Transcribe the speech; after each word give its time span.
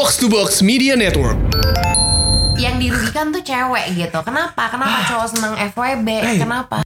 Box 0.00 0.16
to 0.16 0.32
Box 0.32 0.64
Media 0.64 0.96
Network. 0.96 1.36
yang 2.56 2.80
dirugikan 2.80 3.36
tuh 3.36 3.44
cewek 3.44 3.92
gitu. 3.92 4.16
Kenapa? 4.24 4.72
Kenapa 4.72 5.04
cowok 5.04 5.28
seneng 5.28 5.52
FWB? 5.76 6.08
Hey. 6.24 6.40
Kenapa? 6.40 6.80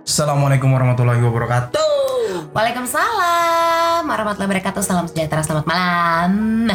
Assalamualaikum 0.00 0.72
warahmatullahi 0.72 1.20
wabarakatuh. 1.20 2.56
Waalaikumsalam 2.56 3.69
warahmatullahi 4.10 4.50
wabarakatuh. 4.50 4.82
Salam 4.82 5.06
sejahtera, 5.06 5.40
selamat 5.40 5.66
malam. 5.66 6.30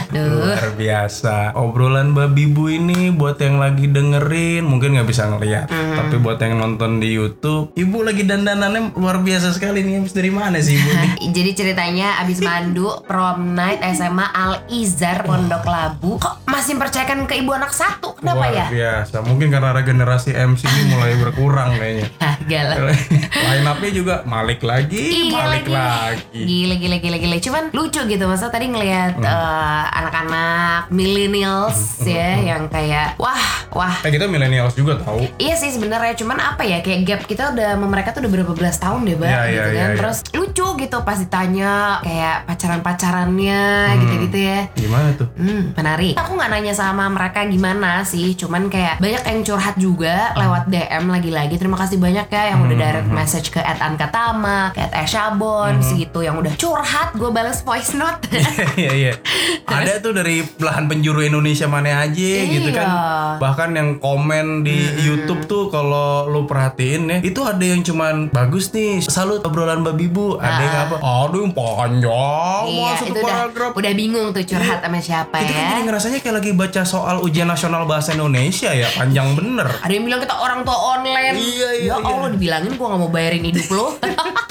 Duh. 0.10 0.48
Luar 0.48 0.72
biasa. 0.74 1.52
Obrolan 1.54 2.12
babi 2.12 2.48
bu 2.48 2.70
ini 2.70 3.12
buat 3.12 3.36
yang 3.38 3.58
lagi 3.58 3.86
dengerin 3.86 4.64
mungkin 4.64 4.96
nggak 4.96 5.06
bisa 5.06 5.28
ngeliat, 5.28 5.68
Hmm. 5.68 5.96
tapi 5.98 6.16
buat 6.18 6.38
yang 6.38 6.56
nonton 6.56 6.98
di 6.98 7.12
YouTube, 7.12 7.72
ibu 7.74 7.98
lagi 8.02 8.24
dandanannya 8.24 8.96
luar 8.96 9.20
biasa 9.20 9.52
sekali 9.52 9.82
nih. 9.82 10.00
Habis 10.00 10.14
dari 10.14 10.30
mana 10.30 10.58
sih 10.58 10.74
ibu? 10.74 10.90
nih? 10.90 11.12
Jadi 11.36 11.52
ceritanya 11.54 12.20
abis 12.20 12.40
mandu 12.40 12.88
prom 13.04 13.52
night 13.52 13.84
SMA 13.92 14.28
Al 14.28 14.64
Izar 14.68 15.24
Pondok 15.24 15.66
Labu 15.66 16.16
kok 16.16 16.46
masih 16.46 16.74
mempercayakan 16.74 17.26
ke 17.26 17.36
ibu 17.36 17.52
anak 17.52 17.70
satu 17.70 18.16
kenapa 18.16 18.48
luar 18.48 18.54
ya? 18.54 18.66
biasa. 18.68 19.20
Mungkin 19.22 19.48
karena 19.50 19.74
regenerasi 19.74 20.32
MC 20.32 20.64
ini 20.64 20.84
mulai 20.94 21.14
berkurang 21.16 21.76
kayaknya. 21.76 22.08
Hah, 22.18 22.36
galah. 22.42 22.76
Line 23.46 23.66
up-nya 23.66 23.92
juga 23.92 24.16
Malik 24.24 24.62
lagi, 24.62 25.04
Iya 25.28 25.36
Malik 25.36 25.66
lagi. 25.66 25.74
lagi. 25.76 26.42
Gila 26.42 26.76
gila 26.76 26.98
gila 26.98 27.18
gila. 27.18 27.24
Cuman 27.36 27.64
lucu 27.72 28.02
gitu 28.04 28.26
masa 28.26 28.48
tadi 28.48 28.68
ngelihat 28.68 29.16
Hmm. 29.16 29.26
eh, 29.26 29.84
anak-anak 29.96 30.90
millennials 30.90 31.78
ya 32.02 32.38
yang 32.38 32.68
kayak 32.68 33.16
wah 33.16 33.40
wah 33.72 33.96
Eh 34.02 34.10
kita 34.10 34.26
millennials 34.26 34.74
juga 34.74 34.98
tahu. 34.98 35.26
Iya 35.38 35.56
sih 35.56 35.70
sebenarnya 35.70 36.14
cuman 36.16 36.38
apa 36.38 36.62
ya 36.62 36.80
kayak 36.80 37.00
gap 37.04 37.22
kita 37.24 37.52
udah 37.52 37.74
sama 37.74 37.88
mereka 37.88 38.12
tuh 38.12 38.22
udah 38.22 38.32
berapa 38.32 38.54
belas 38.54 38.78
tahun 38.78 39.02
deh 39.04 39.16
bang 39.16 39.30
Iya, 39.30 39.42
gitu 39.42 39.52
iya, 39.52 39.64
kan 39.64 39.72
iya, 39.72 39.86
iya. 39.86 39.98
terus 39.98 40.18
lucu 40.32 40.68
gitu 40.78 40.98
pas 41.02 41.18
ditanya 41.18 41.72
kayak 42.02 42.36
pacaran 42.46 42.82
pacarannya 42.82 43.64
Hmm. 43.88 44.00
gitu-gitu 44.02 44.38
ya 44.40 44.60
Gimana 44.76 45.08
tuh? 45.14 45.28
Hmm, 45.36 45.72
menarik. 45.74 46.14
Aku 46.16 46.36
nggak 46.36 46.50
nanya 46.50 46.74
sama 46.74 47.08
mereka 47.08 47.46
gimana 47.46 48.04
sih, 48.04 48.36
cuman 48.36 48.68
kayak 48.68 49.00
banyak 49.00 49.24
yang 49.24 49.40
curhat 49.42 49.76
juga 49.76 50.36
lewat 50.36 50.68
DM 50.68 51.08
lagi-lagi. 51.08 51.56
Terima 51.56 51.76
kasih 51.76 51.98
banyak 51.98 52.28
ya 52.28 52.44
yang 52.52 52.60
udah 52.62 52.76
direct 52.76 53.10
message 53.10 53.48
ke 53.50 53.60
@ankatama, 53.60 54.72
ke 54.72 54.84
@eshabon, 54.96 55.80
segitu 55.82 56.20
yang 56.22 56.36
udah 56.36 56.52
curhat. 56.56 57.15
Gue 57.16 57.32
balas 57.32 57.64
voice 57.64 57.96
note. 57.96 58.28
Iya 58.76 58.92
iya. 58.92 59.14
Ada 59.66 60.00
tuh 60.00 60.12
dari 60.12 60.44
belahan 60.44 60.86
penjuru 60.86 61.24
Indonesia 61.24 61.66
mana 61.66 62.04
aja 62.04 62.32
gitu 62.46 62.70
kan. 62.72 62.88
Iya. 62.88 63.40
Bahkan 63.40 63.70
yang 63.72 63.90
komen 64.00 64.62
di 64.62 64.76
YouTube 65.00 65.48
tuh 65.48 65.68
kalau 65.68 66.28
lu 66.28 66.44
perhatiin 66.46 67.02
ya, 67.08 67.18
itu 67.24 67.42
ada 67.42 67.60
yang 67.60 67.82
cuman 67.82 68.30
bagus 68.30 68.70
nih, 68.72 69.00
salut 69.02 69.42
obrolan 69.44 69.82
babi 69.82 70.08
bu. 70.08 70.38
Ada 70.38 70.62
yang 70.62 70.76
apa? 70.88 70.96
Ada 71.00 71.36
yang 71.36 71.52
panjang, 71.52 72.64
iya, 72.68 72.80
wah, 72.84 72.96
itu 72.96 73.12
udah 73.12 73.24
paragraf. 73.26 73.72
udah 73.74 73.92
bingung 73.96 74.28
tuh 74.32 74.44
curhat 74.46 74.80
sama 74.80 75.00
siapa 75.02 75.36
Itu 75.42 75.52
kan 75.52 75.64
ya. 75.64 75.68
jadi 75.76 75.82
ngerasanya 75.88 76.20
kayak 76.22 76.36
lagi 76.40 76.52
baca 76.54 76.82
soal 76.84 77.16
ujian 77.22 77.48
nasional 77.48 77.84
bahasa 77.86 78.14
Indonesia 78.14 78.70
ya, 78.72 78.88
panjang 78.94 79.34
bener. 79.34 79.68
Ada 79.82 79.92
yang 79.92 80.06
bilang 80.06 80.22
kita 80.22 80.36
orang 80.36 80.60
tua 80.62 80.78
online. 81.00 81.36
Iya, 81.36 81.70
iya, 81.82 81.92
Ya 81.92 81.96
iya. 81.96 82.06
Allah 82.06 82.30
dibilangin 82.32 82.72
gua 82.76 82.88
nggak 82.94 83.02
mau 83.02 83.12
bayarin 83.12 83.44
hidup 83.44 83.68
lo. 83.72 83.88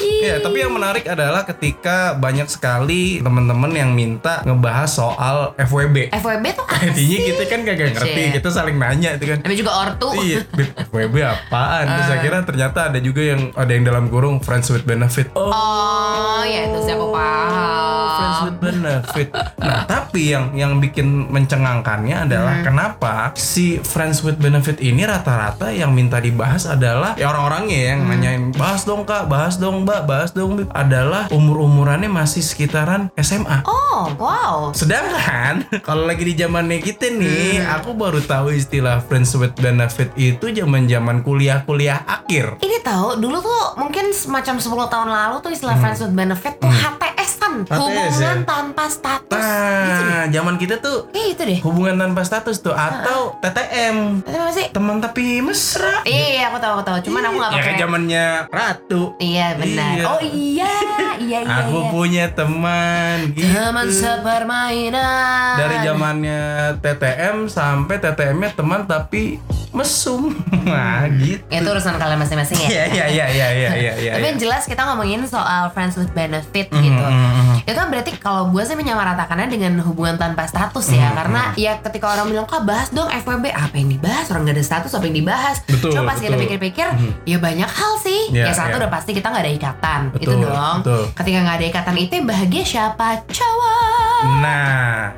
Iya, 0.04 0.36
tapi 0.36 0.60
yang 0.60 0.68
menarik 0.68 1.08
adalah 1.08 1.48
ketika 1.48 2.12
banyak 2.12 2.43
sekali 2.46 3.18
teman-teman 3.18 3.70
yang 3.70 3.90
minta 3.90 4.40
ngebahas 4.42 4.88
soal 4.88 5.36
FWB. 5.56 6.10
FWB 6.10 6.44
tuh 6.52 6.64
apa 6.64 6.86
Intinya 6.86 6.94
sih? 7.16 7.26
kita 7.28 7.42
kan 7.46 7.60
kagak 7.62 7.88
ngerti, 7.92 8.22
Shit. 8.22 8.32
kita 8.34 8.48
saling 8.50 8.76
nanya 8.76 9.10
itu 9.12 9.24
kan. 9.26 9.38
Namanya 9.40 9.58
juga 9.58 9.72
ortu. 9.74 10.08
Iya, 10.16 10.38
FWB 10.84 11.14
apaan? 11.20 11.84
Terus 11.86 12.06
Ah. 12.06 12.14
akhirnya 12.14 12.42
ternyata 12.42 12.78
ada 12.86 12.98
juga 12.98 13.22
yang 13.24 13.52
ada 13.52 13.70
yang 13.70 13.84
dalam 13.84 14.04
kurung 14.06 14.38
friends 14.38 14.68
with 14.68 14.82
benefit. 14.82 15.28
Oh, 15.34 15.52
Oh, 15.54 16.42
ya 16.42 16.66
itu 16.66 16.78
sih 16.80 16.92
aku 16.92 17.08
paham. 17.08 18.10
friends 18.10 18.40
with 18.42 18.58
benefit. 18.60 19.28
Nah, 19.56 19.84
tapi 19.84 20.22
yang 20.28 20.50
yang 20.52 20.72
bikin 20.76 21.06
mencengangkannya 21.28 22.24
adalah 22.24 22.54
Hmm. 22.56 22.64
kenapa 22.64 23.14
si 23.34 23.78
friends 23.78 24.20
with 24.20 24.36
benefit 24.36 24.78
ini 24.78 25.04
rata-rata 25.04 25.68
yang 25.68 25.90
minta 25.90 26.18
dibahas 26.18 26.64
adalah 26.64 27.14
ya 27.14 27.28
orang-orangnya 27.28 27.78
yang 27.86 28.00
Hmm. 28.00 28.10
nanyain 28.10 28.42
bahas 28.52 28.82
dong 28.82 29.04
kak, 29.04 29.26
bahas 29.26 29.56
dong 29.56 29.84
mbak, 29.84 30.04
bahas 30.04 30.30
dong 30.30 30.56
Beb." 30.56 30.68
adalah 30.70 31.28
umur-umurannya 31.28 32.08
masih 32.08 32.33
sekitaran 32.40 33.12
SMA. 33.14 33.62
Oh, 33.64 34.08
wow. 34.16 34.72
Sedangkan 34.72 35.62
kalau 35.86 36.02
lagi 36.04 36.24
di 36.24 36.34
zamannya 36.34 36.78
kita 36.78 37.06
nih, 37.08 37.60
Hmm. 37.60 37.76
aku 37.76 37.92
baru 37.92 38.18
tahu 38.20 38.50
istilah 38.50 38.98
friends 39.00 39.34
with 39.34 39.52
benefit 39.54 40.08
itu 40.14 40.48
zaman-zaman 40.48 41.20
kuliah-kuliah 41.20 42.02
akhir. 42.02 42.58
Ini 42.58 42.80
tahu 42.80 43.16
dulu 43.16 43.38
tuh 43.38 43.62
mungkin 43.76 44.10
semacam 44.10 44.54
10 44.56 44.64
tahun 44.88 45.08
lalu 45.08 45.36
tuh 45.40 45.50
istilah 45.50 45.76
friends 45.76 46.00
with 46.00 46.12
benefit 46.12 46.56
tuh 46.56 46.66
HTS-an, 46.66 46.94
HTS 46.96 47.23
hubungan 47.62 48.10
ya? 48.10 48.34
tanpa 48.42 48.84
status. 48.86 49.38
Gitu. 49.84 50.02
Nah, 50.04 50.24
zaman 50.26 50.54
kita 50.56 50.74
tuh 50.78 51.06
Kayak 51.08 51.26
gitu 51.30 51.42
deh. 51.46 51.58
hubungan 51.62 51.94
tanpa 51.96 52.20
status 52.22 52.58
tuh 52.58 52.74
atau 52.74 53.38
TTM, 53.38 54.20
Tapi 54.20 54.36
apa 54.36 54.50
sih? 54.50 54.66
teman 54.70 54.98
tapi 54.98 55.38
mesra. 55.38 56.02
Iya, 56.02 56.26
iya, 56.28 56.42
aku 56.48 56.58
tahu, 56.58 56.72
aku 56.74 56.84
tahu. 56.84 56.98
Cuman 57.04 57.22
aku 57.24 57.36
nggak 57.36 57.50
ya 57.50 57.54
pakai. 57.54 57.66
kayak 57.66 57.78
zamannya 57.78 58.24
Ratu. 58.48 59.02
Iya, 59.18 59.46
benar. 59.54 59.92
Iya. 59.94 60.04
Oh 60.04 60.20
iya, 60.20 60.72
iya, 61.20 61.38
iya. 61.40 61.56
Aku 61.62 61.78
iya. 61.78 61.90
punya 61.90 62.24
teman 62.30 63.16
gitu. 63.30 63.46
Teman 63.46 63.86
sepermainan. 63.88 65.54
Dari 65.56 65.76
zamannya 65.82 66.40
TTM 66.78 67.36
sampai 67.46 67.96
TTM-nya 67.96 68.50
teman 68.52 68.84
tapi 68.84 69.38
mesum. 69.74 70.30
Nah, 70.64 71.04
gitu. 71.20 71.44
Itu 71.44 71.68
urusan 71.68 72.00
kalian 72.00 72.16
masing-masing 72.16 72.56
ya. 72.56 72.68
Iya, 72.72 72.84
iya, 72.88 73.04
iya, 73.12 73.26
iya, 73.28 73.48
iya, 73.52 73.70
iya, 73.76 73.92
iya. 74.00 74.12
Tapi 74.16 74.32
yang 74.32 74.40
jelas 74.40 74.64
kita 74.64 74.80
ngomongin 74.80 75.20
soal 75.28 75.68
friends 75.76 76.00
with 76.00 76.08
benefit 76.16 76.72
gitu. 76.72 77.04
mm, 77.04 77.68
Itu 77.68 77.76
kan 77.76 77.92
berarti 77.92 78.16
kalau 78.16 78.48
gue 78.48 78.64
sih 78.64 78.72
menyamaratakannya 78.72 79.52
dengan 79.52 79.76
hubungan 79.84 80.16
tanpa 80.16 80.48
status 80.48 80.88
ya. 80.88 81.12
Karena 81.12 81.52
ya 81.60 81.76
ketika 81.84 82.16
orang 82.16 82.32
bilang, 82.32 82.46
kak 82.48 82.64
bahas 82.64 82.88
dong 82.88 83.12
FWB. 83.12 83.52
Apa 83.52 83.76
yang 83.76 83.92
dibahas? 83.92 84.24
Orang 84.32 84.48
gak 84.48 84.56
ada 84.56 84.64
status, 84.64 84.88
apa 84.96 85.04
yang 85.04 85.16
dibahas? 85.20 85.56
Betul, 85.68 85.92
Coba 85.92 86.16
pas 86.16 86.18
kita 86.18 86.32
betul. 86.32 86.42
pikir-pikir, 86.48 86.86
ya 87.28 87.36
banyak 87.36 87.68
hal 87.68 87.92
sih. 88.00 88.20
Iya, 88.32 88.48
ya 88.48 88.52
satu 88.56 88.76
iya. 88.76 88.80
udah 88.80 88.90
pasti 88.90 89.10
kita 89.12 89.28
gak 89.28 89.44
ada 89.44 89.52
ikatan. 89.52 90.00
itu 90.16 90.32
Betul, 90.32 90.48
dong. 90.48 90.76
betul. 90.80 91.02
Ketika 91.12 91.38
gak 91.44 91.56
ada 91.60 91.66
ikatan 91.68 91.96
itu 92.00 92.12
yang 92.16 92.26
bahagia 92.26 92.62
siapa? 92.64 93.06
Cowok. 93.28 94.20
Nah, 94.40 95.12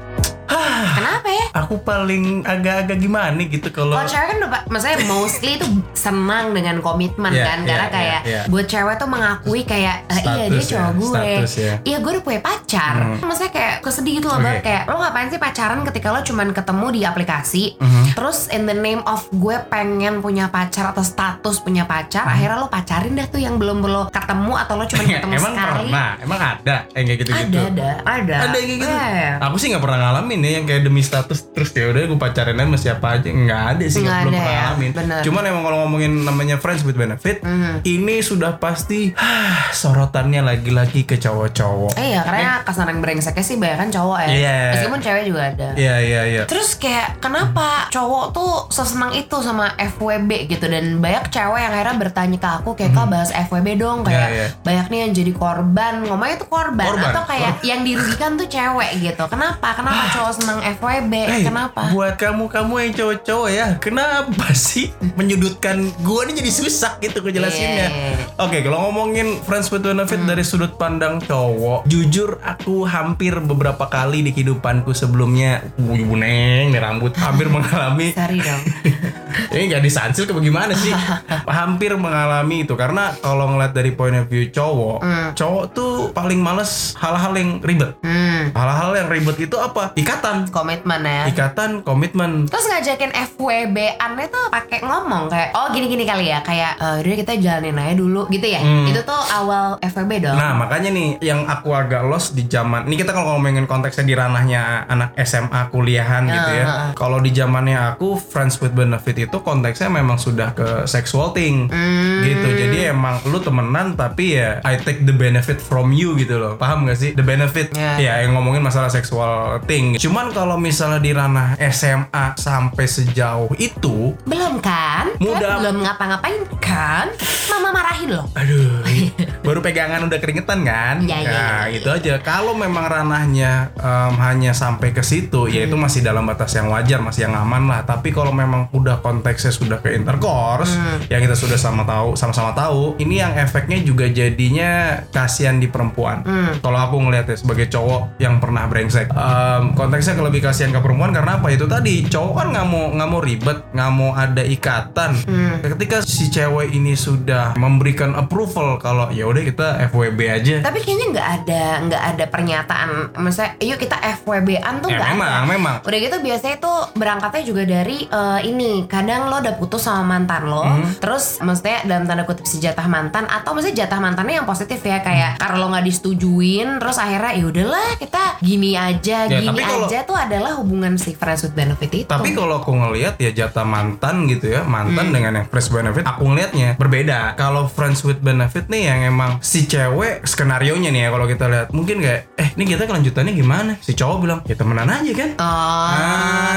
Kenapa 0.48 1.28
ya? 1.28 1.46
aku 1.54 1.80
paling 1.80 2.24
agak-agak 2.42 2.98
gimana 2.98 3.40
gitu 3.40 3.68
kalau 3.70 3.96
Kalau 3.96 4.06
cewek 4.06 4.26
kan 4.28 4.38
udah, 4.38 4.60
maksudnya 4.66 4.98
mostly 5.04 5.56
tuh 5.56 5.66
senang 5.92 6.52
dengan 6.52 6.78
komitmen 6.78 7.32
Iya, 7.32 7.44
kan, 7.44 7.58
karena 7.62 7.86
iya, 7.86 7.90
kayak 7.90 8.20
iya. 8.22 8.40
buat 8.46 8.66
cewek 8.66 8.94
tuh 8.96 9.08
mengakui 9.08 9.62
kayak 9.62 10.04
"Eh, 10.06 10.20
iya 10.22 10.44
dia 10.46 10.62
cowok 10.62 10.76
ya, 10.84 10.92
gue, 10.92 11.08
status 11.08 11.52
ya. 11.56 11.72
iya 11.82 11.96
gue 11.98 12.10
udah 12.12 12.22
punya 12.22 12.40
pacar. 12.40 12.94
Maksudnya 13.18 13.50
kayak 13.50 13.74
kesedih 13.80 14.12
gitu 14.16 14.28
loh. 14.28 14.38
Bang. 14.38 14.58
kayak 14.58 14.82
lo 14.84 14.96
ngapain 14.96 15.28
sih 15.28 15.38
pacaran 15.38 15.80
ketika 15.82 16.08
lo 16.08 16.20
cuman 16.20 16.48
ketemu 16.50 16.86
di 16.92 17.00
aplikasi, 17.02 17.64
Mhm. 17.76 18.04
terus 18.14 18.46
in 18.48 18.64
the 18.64 18.74
name 18.74 19.00
of 19.04 19.24
gue 19.32 19.56
pengen 19.66 20.20
punya 20.20 20.46
pacar 20.46 20.86
atau 20.86 21.02
status 21.02 21.56
punya 21.58 21.84
pacar, 21.84 22.22
Mhm. 22.22 22.32
akhirnya 22.32 22.56
lo 22.58 22.68
pacarin 22.68 23.12
dah 23.12 23.26
tuh 23.26 23.38
yang 23.38 23.56
belum 23.56 23.80
belum 23.80 24.04
ketemu 24.08 24.52
atau 24.56 24.74
lo 24.74 24.84
cuma 24.84 25.02
ketemu 25.16 25.32
emang 25.34 25.54
sekali. 25.54 25.88
pernah, 25.88 26.10
emang 26.18 26.40
ada 26.40 26.76
yang 26.90 27.04
kayak 27.06 27.18
gitu-gitu. 27.18 27.56
Ada, 27.56 27.60
ada, 27.66 27.88
ada. 28.04 28.36
Ada 28.44 28.56
yang 28.56 28.68
kayak 28.68 28.78
gitu. 28.78 28.92
Eh. 28.92 29.30
Aku 29.40 29.56
sih 29.56 29.66
nggak 29.68 29.82
pernah 29.82 29.98
ngalamin 30.02 30.35
ya 30.38 30.50
yang 30.52 30.64
kayak 30.64 30.82
demi 30.82 31.00
status 31.00 31.48
terus 31.48 31.70
ya 31.70 31.86
udah 31.86 32.02
gue 32.04 32.16
pacaran 32.16 32.54
sama 32.54 32.76
siapa 32.76 33.06
aja 33.14 33.28
nggak 33.28 33.62
ada 33.70 33.84
sih 33.86 34.00
Nggak 34.00 34.16
belum 34.18 34.26
ada 34.26 34.36
pernah 34.36 34.44
ya, 34.46 34.60
ngalamin. 34.66 34.90
bener. 34.92 35.20
Cuman 35.22 35.42
emang 35.44 35.62
kalau 35.62 35.78
ngomongin 35.82 36.12
namanya 36.20 36.56
friends 36.56 36.82
with 36.82 36.94
benefit, 36.94 37.40
Mhm. 37.40 37.84
ini 37.84 38.16
sudah 38.20 38.56
pasti 38.56 39.12
ah, 39.14 39.70
sorotannya 39.70 40.40
lagi-lagi 40.40 41.02
ke 41.02 41.16
cowok-cowok. 41.16 41.94
Eh, 41.94 42.10
iya, 42.10 42.20
karena 42.22 42.62
kesan 42.62 42.88
yang 42.88 43.00
brengseknya 43.00 43.42
sih 43.42 43.56
banyak 43.56 43.78
kan 43.78 43.90
cowok 43.90 44.18
ya. 44.20 44.28
Iya. 44.28 44.56
Meskipun 44.72 45.00
cewek 45.00 45.22
juga 45.24 45.40
ada. 45.46 45.68
Iya 45.74 45.94
iya 45.98 46.20
iya. 46.26 46.42
Terus 46.44 46.74
kayak 46.74 47.18
kenapa 47.18 47.86
cowok 47.88 48.24
tuh 48.30 48.52
sesenang 48.68 49.12
itu 49.12 49.36
sama 49.38 49.72
FWB 49.76 50.30
gitu 50.48 50.64
dan 50.64 50.98
banyak 50.98 51.28
cewek 51.28 51.60
yang 51.60 51.72
akhirnya 51.72 51.96
bertanya 51.98 52.36
ke 52.36 52.48
aku 52.52 52.70
kayak 52.72 52.92
kak 52.92 53.06
bahas 53.06 53.30
FWB 53.30 53.68
dong 53.76 54.00
kayak 54.00 54.14
Iya, 54.18 54.28
iya. 54.32 54.48
banyak 54.60 54.86
nih 54.86 54.98
yang 55.00 55.12
jadi 55.14 55.32
korban 55.32 55.94
ngomongnya 56.02 56.36
tuh 56.36 56.48
korban, 56.48 56.86
Korban. 56.86 57.10
atau 57.10 57.22
kayak 57.24 57.52
yang 57.62 57.80
dirugikan 57.82 58.34
tuh 58.34 58.46
cewek 58.46 58.90
gitu. 58.98 59.24
Kenapa? 59.26 59.68
Kenapa 59.72 60.02
cowok 60.10 60.25
senang 60.32 60.58
FWB? 60.62 61.12
Eh, 61.14 61.42
Kenapa? 61.44 61.90
buat 61.90 62.14
kamu-kamu 62.16 62.74
yang 62.80 62.92
cowok-cowok 62.94 63.48
ya, 63.48 63.66
kenapa 63.78 64.46
sih 64.52 64.90
menyudutkan 65.14 65.90
gua 66.00 66.24
nih 66.24 66.40
jadi 66.40 66.50
susah 66.52 66.98
gitu 66.98 67.20
ngejelasinnya. 67.20 67.86
Iya. 67.88 68.12
Oke, 68.38 68.62
kalau 68.62 68.88
ngomongin 68.88 69.38
friends 69.42 69.68
with 69.68 69.82
benefit 69.82 70.22
dari 70.22 70.42
sudut 70.42 70.74
pandang 70.74 71.20
cowok, 71.20 71.86
jujur 71.86 72.38
aku 72.40 72.84
hampir 72.84 73.36
beberapa 73.38 73.86
kali 73.86 74.22
di 74.22 74.30
kehidupanku 74.30 74.92
sebelumnya, 74.92 75.62
ibu 75.76 76.14
neng, 76.14 76.70
nih 76.70 76.80
rambut 76.80 77.12
hampir 77.16 77.46
mengalami 77.54 78.12
Sorry 78.12 78.40
dong. 78.40 78.62
ini 79.52 79.68
nggak 79.68 79.84
disansil 79.84 80.24
ke 80.24 80.32
bagaimana 80.32 80.72
sih 80.72 80.92
hampir 81.60 81.92
mengalami 81.94 82.64
itu 82.64 82.72
karena 82.72 83.12
kalau 83.20 83.52
ngeliat 83.52 83.72
dari 83.72 83.92
point 83.92 84.16
of 84.16 84.26
view 84.26 84.48
cowok 84.48 85.04
cowok 85.36 85.64
tuh 85.72 85.92
paling 86.12 86.40
males 86.40 86.96
hal-hal 86.96 87.32
yang 87.36 87.60
ribet 87.60 87.92
Hmm. 88.00 88.52
hal-hal 88.52 88.92
yang 88.96 89.08
ribet 89.08 89.36
itu 89.40 89.56
apa 89.56 89.92
ikatan 89.92 90.15
ikatan. 90.16 90.36
komitmen 90.48 91.00
ya 91.02 91.22
Ikatan 91.28 91.70
komitmen. 91.82 92.30
Terus 92.46 92.66
ngajakin 92.66 93.12
FWB-annya 93.12 94.26
tuh 94.26 94.44
pakai 94.48 94.80
ngomong 94.80 95.28
kayak 95.28 95.52
oh 95.52 95.68
gini-gini 95.70 96.02
kali 96.02 96.26
ya 96.26 96.40
kayak 96.40 96.72
eh, 96.76 96.96
udah 97.00 97.16
kita 97.18 97.32
jalanin 97.36 97.76
aja 97.76 97.94
dulu 97.94 98.26
gitu 98.28 98.46
ya. 98.46 98.60
Hmm. 98.60 98.86
Itu 98.86 99.00
tuh 99.02 99.20
awal 99.28 99.76
FWB 99.80 100.12
dong. 100.22 100.34
Nah 100.34 100.52
makanya 100.54 100.90
nih 100.90 101.08
yang 101.20 101.44
aku 101.44 101.70
agak 101.70 102.02
lost 102.02 102.32
di 102.32 102.44
zaman 102.44 102.86
ini 102.86 102.96
kita 102.96 103.10
kalau 103.10 103.36
ngomongin 103.36 103.64
konteksnya 103.64 104.02
di 104.02 104.14
ranahnya 104.14 104.62
anak 104.86 105.12
SMA 105.20 105.60
kuliahan 105.68 106.24
gitu 106.24 106.50
ya. 106.52 106.66
Ah. 106.66 106.90
Kalau 106.92 107.18
di 107.18 107.30
zamannya 107.30 107.76
aku 107.92 108.16
friends 108.16 108.58
with 108.58 108.72
benefit 108.72 109.16
itu 109.18 109.36
konteksnya 109.38 109.88
memang 109.88 110.16
sudah 110.16 110.52
ke 110.52 110.84
sexual 110.86 111.30
thing 111.30 111.68
Hmm. 111.68 112.22
gitu. 112.22 112.48
Jadi 112.48 112.88
emang 112.88 113.20
lu 113.24 113.38
temenan 113.38 113.94
tapi 113.94 114.34
ya 114.34 114.60
I 114.62 114.76
take 114.76 115.02
the 115.02 115.12
benefit 115.12 115.58
from 115.58 115.90
you 115.90 116.14
gitu 116.14 116.36
loh. 116.36 116.54
Paham 116.56 116.84
gak 116.84 116.96
sih? 116.96 117.10
The 117.12 117.22
benefit 117.22 117.68
Ya. 117.72 117.98
ya 117.98 118.12
yang 118.22 118.32
ngomongin 118.32 118.62
masalah 118.62 118.88
sexual 118.88 119.58
thing. 119.64 119.98
Cuman 120.06 120.30
kalau 120.30 120.54
misalnya 120.54 121.02
di 121.02 121.10
ranah 121.10 121.58
SMA 121.66 122.38
sampai 122.38 122.86
sejauh 122.86 123.50
itu 123.58 124.14
Belum 124.22 124.62
kan? 124.62 125.10
Mudah. 125.18 125.58
Kan 125.58 125.66
belum 125.66 125.76
ngapa-ngapain 125.82 126.46
kan? 126.62 127.10
Mama 127.50 127.74
marahin 127.74 128.14
loh. 128.14 128.30
Aduh, 128.38 128.86
baru 129.46 129.58
pegangan 129.58 130.06
udah 130.06 130.18
keringetan 130.22 130.62
kan? 130.62 131.02
Iya, 131.02 131.16
iya, 131.26 131.30
nah, 131.34 131.62
iya, 131.66 131.82
itu 131.82 131.88
aja. 131.90 132.22
Kalau 132.22 132.54
memang 132.54 132.86
ranahnya 132.86 133.74
em, 133.74 134.14
hanya 134.22 134.54
sampai 134.54 134.94
ke 134.94 135.02
situ, 135.02 135.50
ya 135.50 135.66
Hmm. 135.66 135.74
itu 135.74 135.74
masih 135.74 136.00
dalam 136.06 136.22
batas 136.22 136.54
yang 136.54 136.70
wajar, 136.70 137.02
masih 137.02 137.26
yang 137.26 137.34
aman 137.34 137.66
lah. 137.66 137.82
Tapi 137.82 138.14
kalau 138.14 138.30
memang 138.30 138.70
udah 138.70 139.02
konteksnya 139.02 139.50
sudah 139.50 139.82
ke 139.82 139.90
intercourse, 139.90 140.70
Hmm. 140.70 141.02
yang 141.10 141.18
kita 141.18 141.34
sudah 141.34 141.58
sama 141.58 141.82
tahu, 141.82 142.14
sama-sama 142.14 142.54
tahu, 142.54 142.94
ini 143.02 143.18
yang 143.18 143.34
efeknya 143.34 143.82
juga 143.82 144.06
jadinya 144.06 145.02
kasihan 145.10 145.58
di 145.58 145.66
perempuan. 145.66 146.22
Hmm. 146.22 146.62
Kalau 146.62 146.78
aku 146.78 146.94
ngelihat 147.02 147.26
ya 147.26 147.36
sebagai 147.42 147.66
cowok 147.66 148.22
yang 148.22 148.38
pernah 148.38 148.70
brengsek, 148.70 149.10
em, 149.10 149.74
konteksnya 149.96 150.20
lebih 150.20 150.44
kasihan 150.44 150.76
ke 150.76 150.80
perempuan 150.84 151.08
karena 151.08 151.40
apa? 151.40 151.48
Itu 151.48 151.64
tadi 151.64 152.04
cowok 152.04 152.34
kan 152.36 152.46
nggak 152.52 152.66
mau 152.68 152.84
nggak 152.92 153.08
mau 153.08 153.20
ribet, 153.24 153.58
nggak 153.72 153.90
mau 153.90 154.12
ada 154.12 154.42
ikatan. 154.44 155.10
Hmm. 155.24 155.56
Ketika 155.64 156.04
si 156.04 156.28
cewek 156.28 156.68
ini 156.70 156.92
sudah 156.92 157.56
memberikan 157.56 158.12
approval 158.12 158.76
kalau 158.76 159.08
ya 159.08 159.24
udah 159.24 159.40
kita 159.40 159.68
FWB 159.88 160.20
aja. 160.28 160.56
Tapi 160.60 160.84
kayaknya 160.84 161.06
nggak 161.16 161.28
ada 161.34 161.62
nggak 161.80 162.02
ada 162.12 162.24
pernyataan, 162.28 162.88
misalnya, 163.16 163.56
yuk 163.58 163.80
kita 163.80 163.96
FWB-an 164.20 164.84
tuh 164.84 164.92
Ya 164.92 165.00
nggak 165.00 165.10
memang, 165.16 165.32
ada. 165.32 165.48
memang. 165.48 165.74
Udah 165.80 165.98
gitu 165.98 166.16
biasanya 166.20 166.56
tuh 166.60 166.78
berangkatnya 166.92 167.42
juga 167.42 167.62
dari 167.64 168.04
eh, 168.04 168.40
ini. 168.44 168.84
Kadang 168.84 169.32
lo 169.32 169.40
udah 169.40 169.56
putus 169.56 169.88
sama 169.88 170.04
mantan 170.04 170.44
lo, 170.44 170.60
Hmm. 170.60 170.92
terus 171.00 171.40
maksudnya 171.40 171.88
dalam 171.88 172.04
tanda 172.04 172.28
kutip 172.28 172.44
si 172.44 172.60
jatah 172.60 172.84
mantan 172.84 173.24
atau 173.24 173.56
maksudnya 173.56 173.88
jatah 173.88 173.96
mantannya 173.96 174.44
yang 174.44 174.48
positif 174.48 174.76
ya 174.78 175.00
kayak 175.00 175.36
Hmm. 175.36 175.40
karena 175.40 175.56
lo 175.56 175.66
nggak 175.72 175.86
disetujuin, 175.88 176.68
terus 176.76 177.00
akhirnya 177.00 177.32
ya 177.32 177.44
udahlah 177.46 177.88
kita 177.96 178.24
gini 178.42 178.76
aja, 178.76 179.24
Ya, 179.24 179.40
gini 179.40 179.48
tapi 179.48 179.62
kalau- 179.62 179.85
aja 179.86 180.02
tuh 180.02 180.16
adalah 180.16 180.52
hubungan 180.56 180.94
si 180.96 181.14
friends 181.14 181.42
with 181.42 181.54
benefit 181.54 181.90
itu. 181.94 182.08
Tapi 182.08 182.32
kalau 182.32 182.58
aku 182.58 182.72
ngelihat 182.72 183.16
ya 183.16 183.30
jatah 183.32 183.62
mantan 183.62 184.26
gitu 184.26 184.50
ya, 184.50 184.62
Hmm. 184.62 184.72
mantan 184.72 185.06
dengan 185.10 185.32
yang 185.34 185.46
friends 185.46 185.68
benefit, 185.68 186.02
aku 186.02 186.22
ngelihatnya 186.26 186.74
berbeda. 186.76 187.34
Kalau 187.34 187.66
friends 187.66 188.02
with 188.02 188.18
benefit 188.18 188.66
nih 188.66 188.82
yang 188.86 189.00
emang 189.06 189.38
si 189.40 189.64
cewek 189.64 190.22
skenario 190.24 190.74
nya 190.76 190.90
nih 190.90 191.06
ya 191.06 191.10
kalau 191.10 191.26
kita 191.26 191.44
lihat 191.46 191.68
mungkin 191.70 191.98
kayak 191.98 192.20
eh 192.34 192.48
ini 192.54 192.64
kita 192.66 192.84
kelanjutannya 192.84 193.32
gimana? 193.32 193.72
Si 193.78 193.92
cowok 193.92 194.16
bilang 194.18 194.40
ya 194.44 194.54
temenan 194.54 194.88
aja 194.88 195.12
kan. 195.12 195.30
oh, 195.36 195.88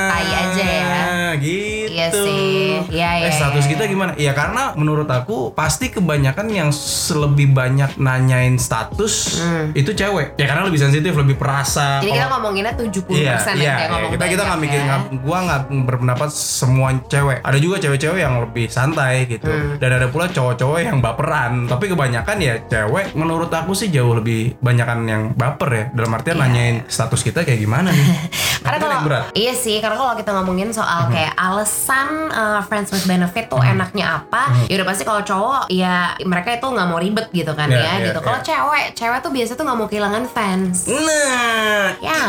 tai 0.10 0.28
aja 0.28 0.66
ya. 0.66 1.04
gitu. 1.38 1.90
Iya 1.90 2.08
sih. 2.10 2.50
Iya, 2.90 3.10
iya, 3.22 3.28
Eh 3.28 3.34
status 3.34 3.64
iya, 3.64 3.72
kita 3.72 3.84
iya. 3.86 3.92
gimana? 3.92 4.12
Ya 4.16 4.32
karena 4.34 4.74
menurut 4.74 5.06
aku 5.06 5.54
pasti 5.54 5.90
kebanyakan 5.90 6.48
yang 6.50 6.70
lebih 7.16 7.52
banyak 7.52 7.96
nanyain 7.98 8.58
status 8.58 9.40
Hmm. 9.40 9.72
itu 9.74 9.92
cewek. 9.92 10.34
Ya 10.36 10.46
karena 10.46 10.66
lebih 10.66 10.80
sensitif, 10.80 11.14
lebih 11.14 11.36
perasa. 11.36 12.00
Jadi 12.00 12.12
kita 12.12 12.28
ngomonginnya 12.30 12.74
70% 12.74 13.09
Iya, 13.10 13.36
ya 13.36 13.54
iya, 13.54 13.74
iya. 13.76 13.88
ngomong 13.90 14.12
kita 14.14 14.26
kita 14.28 14.44
nggak 14.44 14.60
mikir, 14.60 14.80
ya. 14.80 14.98
gua 15.20 15.38
nggak 15.42 15.62
berpendapat 15.84 16.30
semua 16.30 16.90
cewek. 17.04 17.38
Ada 17.42 17.58
juga 17.58 17.76
cewek-cewek 17.78 18.20
yang 18.20 18.36
lebih 18.40 18.66
santai 18.68 19.26
gitu, 19.26 19.50
Hmm. 19.50 19.76
dan 19.78 19.90
ada 19.94 20.08
pula 20.08 20.28
cowok-cowok 20.28 20.80
yang 20.80 20.98
baperan. 21.00 21.66
Tapi 21.66 21.86
kebanyakan 21.88 22.38
ya 22.38 22.54
cewek, 22.64 23.14
menurut 23.14 23.50
aku 23.50 23.74
sih 23.74 23.90
jauh 23.90 24.14
lebih 24.14 24.54
banyakan 24.60 25.00
yang 25.04 25.24
baper 25.32 25.70
ya. 25.70 25.84
Dalam 25.92 26.12
artian 26.12 26.36
Iya. 26.36 26.44
nanyain 26.44 26.76
status 26.86 27.22
kita 27.22 27.42
kayak 27.42 27.60
gimana 27.60 27.90
nih? 27.90 28.08
Karena 28.60 28.76
Itu 28.76 28.86
kalau 28.86 29.00
berat. 29.02 29.24
iya 29.34 29.54
sih, 29.54 29.80
karena 29.80 29.96
kalau 29.96 30.14
kita 30.14 30.36
ngomongin 30.36 30.70
soal 30.70 31.08
kayak 31.08 31.32
alasan 31.34 32.28
uh, 32.28 32.60
friends 32.62 32.90
with 32.90 33.04
benefit 33.04 33.48
tuh 33.48 33.56
enaknya 33.58 34.20
apa, 34.20 34.52
ya 34.68 34.76
udah 34.76 34.84
pasti 34.86 35.04
kalau 35.04 35.22
cowok 35.22 35.62
ya 35.70 36.12
mereka 36.22 36.52
itu 36.54 36.68
nggak 36.68 36.84
mau 36.86 37.00
ribet 37.00 37.32
gitu 37.32 37.56
kan 37.56 37.66
Iya, 37.66 37.80
ya, 37.80 37.92
iya, 37.96 38.06
gitu. 38.06 38.20
Kalau 38.20 38.36
iya. 38.36 38.46
cewek, 38.46 38.86
cewek 38.94 39.20
tuh 39.22 39.32
biasa 39.32 39.52
tuh 39.54 39.64
nggak 39.64 39.78
mau 39.78 39.88
kehilangan 39.88 40.24
fans. 40.28 40.78
Nah, 40.86 41.96
Ya, 42.00 42.20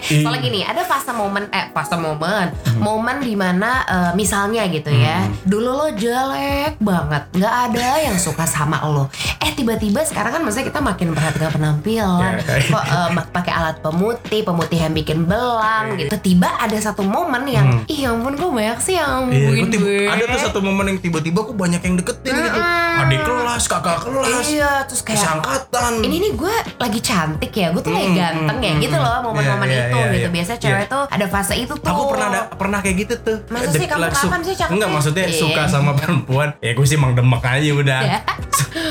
sih. 0.00 0.12
Ih. 0.12 0.22
Soalnya 0.22 0.40
gini, 0.40 0.60
ada 0.62 0.82
fase 0.82 1.10
momen, 1.10 1.46
eh 1.48 1.70
fase 1.70 1.94
momen, 1.94 2.46
momen 2.76 3.16
di 3.20 3.34
mana 3.34 3.70
eh, 3.82 4.10
misalnya 4.12 4.66
gitu 4.66 4.90
ya, 4.90 5.24
dulu 5.42 5.70
lo 5.70 5.88
jelek 5.92 6.78
banget, 6.78 7.22
nggak 7.32 7.54
ada 7.66 7.88
yang 8.00 8.16
suka 8.16 8.44
sama 8.44 8.80
lo. 8.84 9.08
Eh 9.38 9.52
tiba-tiba 9.52 10.02
sekarang 10.02 10.32
kan 10.32 10.42
maksudnya 10.42 10.66
kita 10.66 10.80
makin 10.80 11.06
perhatikan 11.10 11.50
penampilan, 11.50 12.32
Ya, 12.38 12.54
ya. 12.56 12.68
kok 12.68 12.84
mak- 13.12 13.30
pakai 13.32 13.52
alat 13.52 13.76
pemutih, 13.78 14.40
pemutih 14.42 14.78
yang 14.80 14.92
bikin 14.92 15.24
belang 15.24 15.94
gitu. 15.96 16.14
Tiba 16.18 16.50
ada 16.56 16.76
satu 16.76 17.02
momen 17.02 17.46
yang, 17.46 17.66
ih 17.86 17.98
ya 18.00 18.10
ampun 18.10 18.34
kok 18.34 18.50
banyak 18.50 18.78
sih 18.78 18.94
yang 18.94 19.28
Iya, 19.28 19.64
tiba- 19.66 19.80
gue. 19.80 20.06
ada 20.06 20.22
tuh 20.24 20.40
satu 20.40 20.58
momen 20.58 20.84
yang 20.86 20.98
tiba-tiba 20.98 21.38
aku 21.40 21.52
banyak 21.52 21.80
yang 21.80 21.94
deketin 21.94 22.34
gitu. 22.34 22.60
Adik 22.98 23.20
kelas, 23.20 23.64
kakak 23.64 23.98
kelas, 24.00 24.46
Iya, 24.48 24.70
terus 24.84 25.02
kayak 25.02 25.20
sangkatan. 25.20 25.92
ini 26.00 26.16
nih 26.20 26.32
gue 26.34 26.50
lagi 26.76 27.00
cantik 27.00 27.52
ya, 27.52 27.70
gue 27.70 27.78
tuh 27.78 27.90
lagi 27.90 28.08
Hmm, 28.08 28.18
ganteng 28.18 28.58
ya, 28.58 28.72
hmm, 28.72 28.82
gitu 28.82 28.96
hmm. 28.96 29.04
loh 29.04 29.18
momen-momen 29.24 29.67
Iya, 29.68 29.76
iya, 29.76 29.84
itu 29.84 29.96
iya, 29.96 30.06
gitu. 30.08 30.18
iya. 30.18 30.28
Biasa 30.32 30.52
Iya. 30.52 30.60
cewek 30.60 30.86
tuh 30.88 31.02
ada 31.08 31.26
fase 31.28 31.54
itu 31.54 31.74
tuh. 31.74 31.88
Aku 31.88 32.02
pernah 32.10 32.28
ada, 32.28 32.40
pernah 32.50 32.78
kayak 32.80 32.96
gitu 32.98 33.14
tuh. 33.20 33.36
Masa 33.48 33.68
sih, 33.70 33.86
kamu 33.86 34.06
kapan 34.08 34.40
sih 34.42 34.54
cakepnya? 34.54 34.74
Enggak 34.74 34.90
maksudnya 34.90 35.24
Iya. 35.26 35.38
suka 35.38 35.62
sama 35.68 35.90
perempuan. 35.94 36.48
Ya 36.58 36.72
gue 36.72 36.86
sih 36.86 36.96
emang 36.96 37.12
demek 37.12 37.42
aja 37.42 37.70
udah. 37.72 38.00
Iya. 38.02 38.18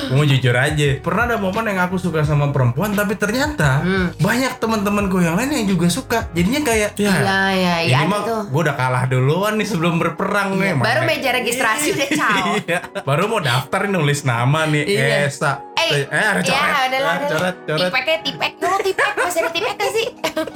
Gue 0.08 0.16
mau 0.16 0.24
jujur 0.24 0.52
aja. 0.52 0.90
Pernah 1.00 1.24
ada 1.26 1.38
momen 1.38 1.64
yang 1.66 1.80
aku 1.82 1.96
suka 1.96 2.22
sama 2.22 2.50
perempuan 2.50 2.92
tapi 2.92 3.14
ternyata 3.14 3.80
Hmm. 3.80 4.08
banyak 4.18 4.58
teman-temanku 4.58 5.20
yang 5.20 5.36
lain 5.36 5.52
yang 5.54 5.68
juga 5.68 5.88
suka. 5.88 6.28
Jadinya 6.32 6.62
kayak 6.64 6.90
ya. 6.94 7.10
Iya, 7.10 7.16
iya, 7.52 7.76
iya, 7.84 7.98
ini 7.98 8.00
ada 8.00 8.08
mah 8.08 8.20
gue 8.46 8.62
udah 8.62 8.76
kalah 8.76 9.04
duluan 9.06 9.56
nih 9.56 9.68
sebelum 9.68 9.98
berperang 9.98 10.56
nih. 10.56 10.76
Baru 10.76 11.04
Makanya- 11.04 11.08
meja 11.08 11.30
registrasi 11.34 11.88
udah 11.94 12.10
caw. 12.12 12.46
Iya. 12.60 12.80
Baru 13.02 13.28
mau 13.28 13.40
daftar 13.40 13.86
nih 13.86 13.92
nulis 13.94 14.22
nama 14.22 14.66
nih. 14.66 14.84
Iya. 14.84 15.26
Esa. 15.26 15.52
Eh, 15.78 16.04
eh 16.04 16.26
ada 16.26 16.42
coret. 16.42 16.52
ya 16.52 16.84
udah 16.90 17.00
lah, 17.00 17.14
Ah, 17.14 17.18
coret, 17.24 17.56
coret. 17.64 17.88
Tipeknya 17.88 18.18
tipek 18.20 18.52
dulu 18.58 18.78
tipek 18.82 19.10
masih 19.16 19.40
ada 19.40 19.50
tipek 19.50 19.74
gak 19.74 19.92
sih? 19.94 20.08